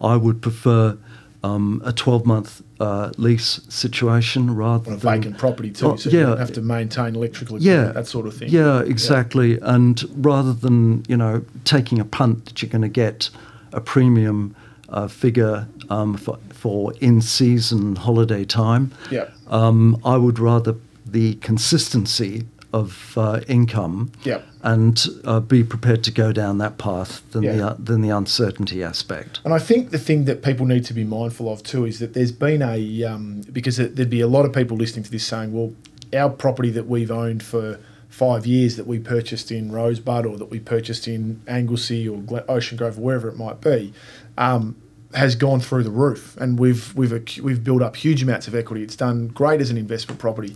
I 0.00 0.16
would 0.16 0.40
prefer 0.40 0.96
um, 1.42 1.80
a 1.84 1.92
12 1.92 2.26
month 2.26 2.62
uh, 2.80 3.10
lease 3.16 3.60
situation 3.68 4.54
rather 4.54 4.90
On 4.90 4.96
a 4.96 5.00
than 5.00 5.20
vacant 5.20 5.38
property 5.38 5.70
too, 5.70 5.86
Oh, 5.92 5.96
so 5.96 6.10
you 6.10 6.18
yeah. 6.20 6.26
don't 6.26 6.38
have 6.38 6.52
to 6.54 6.60
maintain 6.62 7.14
electrical 7.14 7.58
yeah, 7.60 7.92
that 7.92 8.06
sort 8.06 8.26
of 8.26 8.36
thing. 8.36 8.48
Yeah, 8.50 8.80
exactly. 8.82 9.58
And 9.60 10.02
rather 10.24 10.52
than 10.52 11.04
you 11.08 11.16
know 11.16 11.44
taking 11.64 11.98
a 12.00 12.04
punt 12.04 12.46
that 12.46 12.62
you're 12.62 12.70
going 12.70 12.82
to 12.82 12.88
get 12.88 13.30
a 13.72 13.80
premium 13.80 14.54
uh, 14.88 15.08
figure 15.08 15.66
um, 15.90 16.16
for, 16.16 16.38
for 16.50 16.92
in-season 17.00 17.96
holiday 17.96 18.44
time, 18.44 18.92
Yeah. 19.10 19.28
um, 19.48 20.00
I 20.04 20.16
would 20.16 20.38
rather 20.38 20.74
the 21.04 21.34
consistency 21.36 22.44
of 22.80 23.16
uh, 23.16 23.40
income 23.48 24.10
Yeah. 24.24 24.40
and 24.62 24.96
uh, 25.24 25.40
be 25.40 25.64
prepared 25.64 26.02
to 26.04 26.10
go 26.10 26.32
down 26.32 26.58
that 26.58 26.76
path 26.78 27.22
than 27.32 27.42
the 27.44 27.66
uh, 27.68 27.76
than 27.78 28.00
the 28.02 28.10
uncertainty 28.10 28.82
aspect. 28.82 29.40
And 29.44 29.54
I 29.54 29.58
think 29.58 29.90
the 29.90 29.98
thing 29.98 30.24
that 30.26 30.42
people 30.42 30.66
need 30.66 30.84
to 30.86 30.94
be 30.94 31.04
mindful 31.04 31.46
of 31.52 31.62
too 31.62 31.84
is 31.86 31.98
that 32.00 32.12
there's 32.14 32.32
been 32.32 32.62
a 32.62 33.04
um, 33.04 33.42
because 33.52 33.76
there'd 33.76 34.10
be 34.10 34.20
a 34.20 34.26
lot 34.36 34.44
of 34.44 34.52
people 34.52 34.76
listening 34.76 35.04
to 35.04 35.10
this 35.10 35.24
saying, 35.26 35.52
well, 35.52 35.72
our 36.12 36.30
property 36.30 36.70
that 36.70 36.86
we've 36.86 37.10
owned 37.10 37.42
for 37.42 37.78
five 38.08 38.46
years 38.46 38.76
that 38.76 38.86
we 38.86 38.98
purchased 38.98 39.50
in 39.50 39.70
Rosebud 39.72 40.24
or 40.24 40.36
that 40.38 40.50
we 40.50 40.58
purchased 40.60 41.06
in 41.08 41.42
Anglesea 41.48 42.08
or 42.08 42.22
Ocean 42.48 42.76
Grove 42.78 42.98
or 42.98 43.02
wherever 43.02 43.28
it 43.28 43.36
might 43.36 43.60
be. 43.60 43.92
Um, 44.38 44.76
has 45.14 45.34
gone 45.36 45.60
through 45.60 45.82
the 45.84 45.90
roof, 46.04 46.36
and 46.36 46.58
we've 46.58 46.94
we've 46.94 47.12
we've 47.42 47.62
built 47.64 47.80
up 47.80 47.96
huge 47.96 48.22
amounts 48.22 48.48
of 48.48 48.54
equity. 48.54 48.82
It's 48.82 48.96
done 48.96 49.28
great 49.28 49.60
as 49.60 49.70
an 49.70 49.78
investment 49.78 50.18
property. 50.20 50.54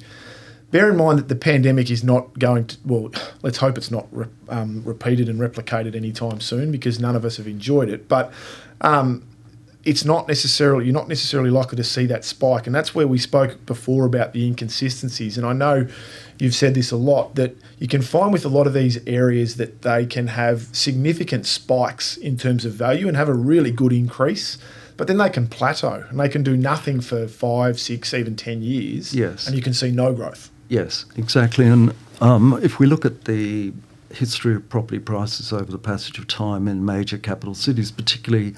Bear 0.71 0.91
in 0.91 0.97
mind 0.97 1.19
that 1.19 1.29
the 1.29 1.37
pandemic 1.37 1.91
is 1.91 2.05
not 2.05 2.39
going 2.39 2.67
to, 2.67 2.77
well, 2.85 3.11
let's 3.43 3.59
hope 3.59 3.77
it's 3.77 3.91
not 3.91 4.07
re- 4.13 4.29
um, 4.49 4.83
repeated 4.85 5.29
and 5.29 5.41
replicated 5.41 5.97
anytime 5.97 6.41
soon 6.41 6.71
because 6.71 7.01
none 7.01 7.17
of 7.17 7.25
us 7.25 7.39
have 7.39 7.49
enjoyed 7.49 7.89
it. 7.89 8.07
But 8.09 8.33
um, 8.81 9.27
it's 9.85 10.05
not 10.05 10.29
necessarily, 10.29 10.85
you're 10.85 10.95
not 10.95 11.09
necessarily 11.09 11.51
likely 11.51 11.77
to 11.77 11.85
see 11.85 12.07
that 12.07 12.25
spike. 12.25 12.67
And 12.67 12.75
that's 12.75 12.95
where 12.95 13.09
we 13.09 13.19
spoke 13.19 13.65
before 13.67 14.05
about 14.05 14.33
the 14.33 14.47
inconsistencies. 14.47 15.37
And 15.37 15.47
I 15.47 15.53
know 15.55 15.89
you've 16.39 16.55
said 16.55 16.75
this 16.75 16.93
a 16.93 16.97
lot 16.97 17.35
that 17.35 17.57
you 17.79 17.89
can 17.89 18.03
find 18.03 18.33
with 18.33 18.45
a 18.45 18.49
lot 18.49 18.67
of 18.67 18.73
these 18.73 19.05
areas 19.09 19.57
that 19.57 19.83
they 19.83 20.07
can 20.07 20.29
have 20.29 20.69
significant 20.73 21.47
spikes 21.47 22.17
in 22.17 22.37
terms 22.37 22.65
of 22.65 22.75
value 22.75 23.09
and 23.09 23.17
have 23.17 23.29
a 23.29 23.35
really 23.35 23.73
good 23.73 23.93
increase. 23.93 24.57
But 24.97 25.07
then 25.07 25.17
they 25.17 25.31
can 25.31 25.49
plateau 25.49 26.05
and 26.11 26.21
they 26.21 26.29
can 26.29 26.43
do 26.43 26.57
nothing 26.57 27.01
for 27.01 27.27
five, 27.27 27.81
six, 27.81 28.13
even 28.13 28.37
10 28.37 28.61
years. 28.61 29.15
Yes. 29.15 29.47
And 29.47 29.57
you 29.57 29.63
can 29.63 29.73
see 29.73 29.91
no 29.91 30.13
growth. 30.13 30.51
Yes, 30.71 31.05
exactly. 31.17 31.67
And 31.67 31.93
um, 32.21 32.59
if 32.63 32.79
we 32.79 32.87
look 32.87 33.05
at 33.05 33.25
the 33.25 33.73
history 34.13 34.55
of 34.55 34.69
property 34.69 35.01
prices 35.01 35.53
over 35.53 35.71
the 35.71 35.79
passage 35.79 36.19
of 36.19 36.27
time 36.29 36.69
in 36.69 36.85
major 36.85 37.19
capital 37.19 37.55
cities, 37.55 37.91
particularly 37.91 38.55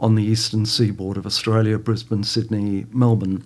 on 0.00 0.14
the 0.14 0.24
eastern 0.24 0.64
seaboard 0.64 1.18
of 1.18 1.26
Australia, 1.26 1.78
Brisbane, 1.78 2.24
Sydney, 2.24 2.86
Melbourne, 2.92 3.44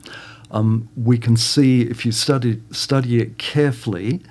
um, 0.52 0.88
we 0.96 1.18
can 1.18 1.36
see 1.36 1.82
if 1.82 2.06
you 2.06 2.12
study 2.12 2.62
study 2.70 3.20
it 3.20 3.36
carefully, 3.38 4.22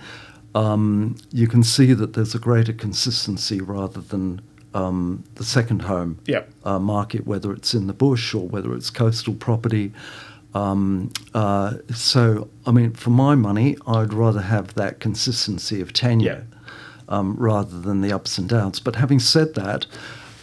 um, 0.56 1.18
you 1.32 1.48
can 1.50 1.62
see 1.64 1.92
that 1.94 2.14
there's 2.14 2.34
a 2.34 2.40
greater 2.40 2.72
consistency 2.72 3.60
rather 3.60 4.00
than 4.00 4.42
um, 4.74 5.26
the 5.36 5.44
second 5.44 5.82
home 5.82 6.20
Yep. 6.26 6.50
uh, 6.64 6.80
market, 6.80 7.28
whether 7.28 7.52
it's 7.52 7.74
in 7.74 7.88
the 7.88 7.94
bush 7.94 8.34
or 8.34 8.48
whether 8.48 8.74
it's 8.74 8.90
coastal 8.90 9.34
property. 9.34 9.92
Um, 10.54 11.12
uh, 11.34 11.78
so, 11.94 12.50
I 12.66 12.72
mean, 12.72 12.94
for 12.94 13.10
my 13.10 13.36
money, 13.36 13.76
I'd 13.88 14.14
rather 14.14 14.42
have 14.42 14.76
that 14.76 15.00
consistency 15.00 15.82
of 15.82 15.94
tenure 15.94 16.46
um, 17.10 17.36
rather 17.38 17.80
than 17.80 18.02
the 18.02 18.14
ups 18.14 18.38
and 18.38 18.48
downs. 18.48 18.80
But 18.80 18.96
having 18.96 19.20
said 19.20 19.56
that, 19.56 19.86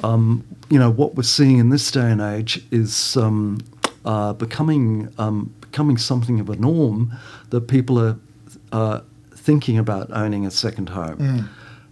um, 0.02 0.44
you 0.68 0.78
know, 0.78 0.90
what 0.90 1.14
we're 1.14 1.22
seeing 1.22 1.58
in 1.58 1.70
this 1.70 1.90
day 1.90 2.10
and 2.10 2.20
age 2.20 2.64
is 2.70 3.16
um, 3.16 3.60
uh, 4.04 4.32
becoming 4.32 5.12
um, 5.18 5.54
becoming 5.60 5.98
something 5.98 6.40
of 6.40 6.48
a 6.50 6.56
norm 6.56 7.12
that 7.50 7.68
people 7.68 7.98
are 7.98 8.18
uh, 8.72 9.00
thinking 9.34 9.78
about 9.78 10.10
owning 10.12 10.44
a 10.46 10.50
second 10.50 10.88
home 10.88 11.48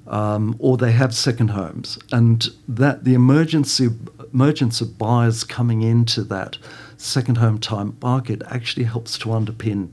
um, 0.08 0.56
or 0.58 0.76
they 0.76 0.92
have 0.92 1.14
second 1.14 1.48
homes, 1.48 1.98
and 2.12 2.48
that 2.66 3.04
the 3.04 3.14
emergency 3.14 3.88
emergence 4.32 4.80
of 4.80 4.98
buyers 4.98 5.44
coming 5.44 5.82
into 5.82 6.22
that 6.22 6.58
second 6.98 7.36
home 7.36 7.58
time 7.58 7.96
market 8.02 8.42
actually 8.50 8.84
helps 8.84 9.16
to 9.18 9.28
underpin 9.28 9.92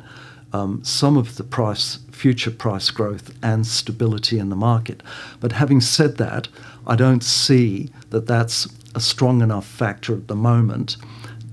um, 0.54 0.84
some 0.84 1.18
of 1.18 1.38
the 1.38 1.44
price 1.44 2.00
future 2.12 2.52
price 2.52 2.90
growth 2.90 3.34
and 3.44 3.66
stability 3.68 4.40
in 4.40 4.50
the 4.50 4.56
market. 4.56 5.04
But 5.40 5.54
having 5.54 5.82
said 5.82 6.18
that, 6.18 6.48
I 6.88 6.96
don't 6.96 7.24
see 7.24 7.90
that 8.10 8.28
that's 8.28 8.68
a 8.94 9.00
strong 9.00 9.42
enough 9.42 9.66
factor 9.66 10.14
at 10.14 10.28
the 10.28 10.36
moment 10.36 10.98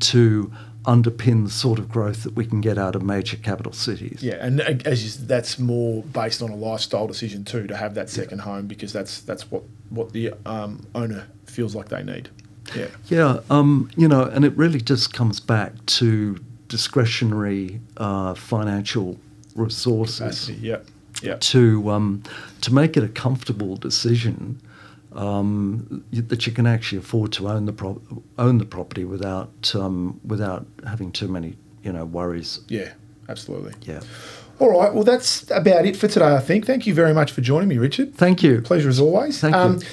to 0.01 0.53
underpin 0.85 1.45
the 1.45 1.51
sort 1.51 1.79
of 1.79 1.88
growth 1.88 2.25
that 2.25 2.35
we 2.35 2.45
can 2.45 2.61
get 2.61 2.77
out 2.77 2.97
of 2.97 3.03
major 3.03 3.37
capital 3.37 3.73
cities. 3.73 4.23
Yeah, 4.23 4.45
and 4.45 4.61
as 4.61 5.05
you, 5.21 5.27
that's 5.27 5.59
more 5.59 6.03
based 6.03 6.43
on 6.43 6.51
a 6.51 6.57
lifestyle 6.57 7.07
decision 7.07 7.45
too 7.45 7.67
to 7.67 7.77
have 7.77 7.95
that 7.95 8.11
second 8.11 8.41
home 8.41 8.67
because 8.67 8.93
that's 8.93 9.21
that's 9.21 9.51
what 9.51 9.62
what 9.91 10.12
the 10.12 10.33
um, 10.47 10.87
owner 10.95 11.27
feels 11.47 11.75
like 11.75 11.88
they 11.88 12.03
need. 12.03 12.31
Yeah, 12.75 12.87
Yeah, 13.09 13.40
um, 13.51 13.90
you 13.96 14.09
know, 14.09 14.25
and 14.25 14.44
it 14.44 14.57
really 14.57 14.81
just 14.81 15.12
comes 15.12 15.40
back 15.40 15.72
to 15.87 16.38
discretionary 16.68 17.81
uh, 17.98 18.35
financial 18.35 19.18
resources 19.55 20.18
capacity. 20.18 20.55
Yeah, 20.55 20.79
yeah, 21.22 21.37
to 21.40 21.90
um, 21.90 22.22
to 22.62 22.72
make 22.72 22.96
it 22.96 23.05
a 23.05 23.09
comfortable 23.09 23.77
decision 23.77 24.61
um, 25.14 26.05
that 26.12 26.46
you 26.46 26.53
can 26.53 26.66
actually 26.66 26.98
afford 26.98 27.33
to 27.33 27.48
own 27.48 27.66
the 27.66 27.72
pro- 27.72 28.01
own 28.38 28.59
the 28.59 28.64
property 28.64 29.05
without 29.05 29.75
um, 29.75 30.20
without 30.27 30.66
having 30.87 31.12
too 31.12 31.29
many 31.29 31.57
you 31.83 31.92
know 31.92 32.05
worries. 32.05 32.61
yeah, 32.68 32.92
absolutely. 33.29 33.75
Yeah. 33.83 34.01
All 34.59 34.70
right, 34.79 34.94
well 34.94 35.05
that's 35.05 35.51
about 35.51 35.87
it 35.87 35.96
for 35.96 36.09
today. 36.09 36.35
I 36.37 36.40
think. 36.40 36.66
Thank 36.66 36.87
you 36.87 36.94
very 36.94 37.12
much 37.12 37.33
for 37.33 37.40
joining 37.40 37.68
me, 37.68 37.79
Richard. 37.79 38.14
Thank 38.14 38.42
you. 38.42 38.62
Pleasure 38.62 38.88
as 38.88 39.01
always. 39.01 39.42
Um, 39.42 39.53
Thank 39.53 39.83
you. 39.83 39.88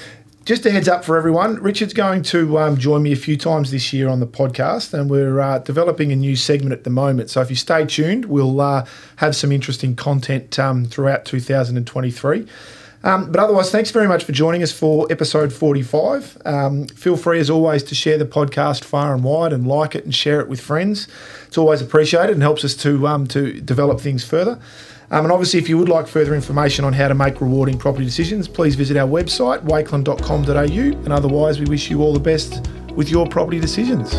Just 0.50 0.66
a 0.66 0.70
heads 0.72 0.88
up 0.88 1.04
for 1.04 1.16
everyone. 1.16 1.62
Richard's 1.62 1.94
going 1.94 2.22
to 2.22 2.58
um, 2.58 2.76
join 2.76 3.04
me 3.04 3.12
a 3.12 3.16
few 3.16 3.36
times 3.36 3.70
this 3.70 3.92
year 3.92 4.08
on 4.08 4.18
the 4.18 4.26
podcast, 4.26 4.92
and 4.92 5.08
we're 5.08 5.38
uh, 5.38 5.60
developing 5.60 6.10
a 6.10 6.16
new 6.16 6.34
segment 6.34 6.72
at 6.72 6.82
the 6.82 6.90
moment. 6.90 7.30
So 7.30 7.40
if 7.40 7.50
you 7.50 7.54
stay 7.54 7.86
tuned, 7.86 8.24
we'll 8.24 8.60
uh, 8.60 8.84
have 9.18 9.36
some 9.36 9.52
interesting 9.52 9.94
content 9.94 10.58
um, 10.58 10.86
throughout 10.86 11.24
2023. 11.24 12.48
Um, 13.04 13.30
but 13.30 13.40
otherwise, 13.40 13.70
thanks 13.70 13.92
very 13.92 14.08
much 14.08 14.24
for 14.24 14.32
joining 14.32 14.64
us 14.64 14.72
for 14.72 15.06
episode 15.08 15.52
45. 15.52 16.42
Um, 16.44 16.88
feel 16.88 17.16
free, 17.16 17.38
as 17.38 17.48
always, 17.48 17.84
to 17.84 17.94
share 17.94 18.18
the 18.18 18.26
podcast 18.26 18.82
far 18.82 19.14
and 19.14 19.22
wide 19.22 19.52
and 19.52 19.68
like 19.68 19.94
it 19.94 20.02
and 20.04 20.12
share 20.12 20.40
it 20.40 20.48
with 20.48 20.60
friends. 20.60 21.06
It's 21.46 21.58
always 21.58 21.80
appreciated 21.80 22.32
and 22.32 22.42
helps 22.42 22.64
us 22.64 22.74
to, 22.78 23.06
um, 23.06 23.28
to 23.28 23.60
develop 23.60 24.00
things 24.00 24.24
further. 24.24 24.60
Um, 25.12 25.24
and 25.24 25.32
obviously, 25.32 25.58
if 25.58 25.68
you 25.68 25.76
would 25.76 25.88
like 25.88 26.06
further 26.06 26.34
information 26.34 26.84
on 26.84 26.92
how 26.92 27.08
to 27.08 27.14
make 27.14 27.40
rewarding 27.40 27.78
property 27.78 28.04
decisions, 28.04 28.46
please 28.46 28.76
visit 28.76 28.96
our 28.96 29.08
website, 29.08 29.64
wakelin.com.au. 29.64 31.04
And 31.04 31.12
otherwise, 31.12 31.58
we 31.58 31.66
wish 31.66 31.90
you 31.90 32.00
all 32.00 32.12
the 32.12 32.20
best 32.20 32.68
with 32.94 33.10
your 33.10 33.26
property 33.26 33.58
decisions. 33.58 34.14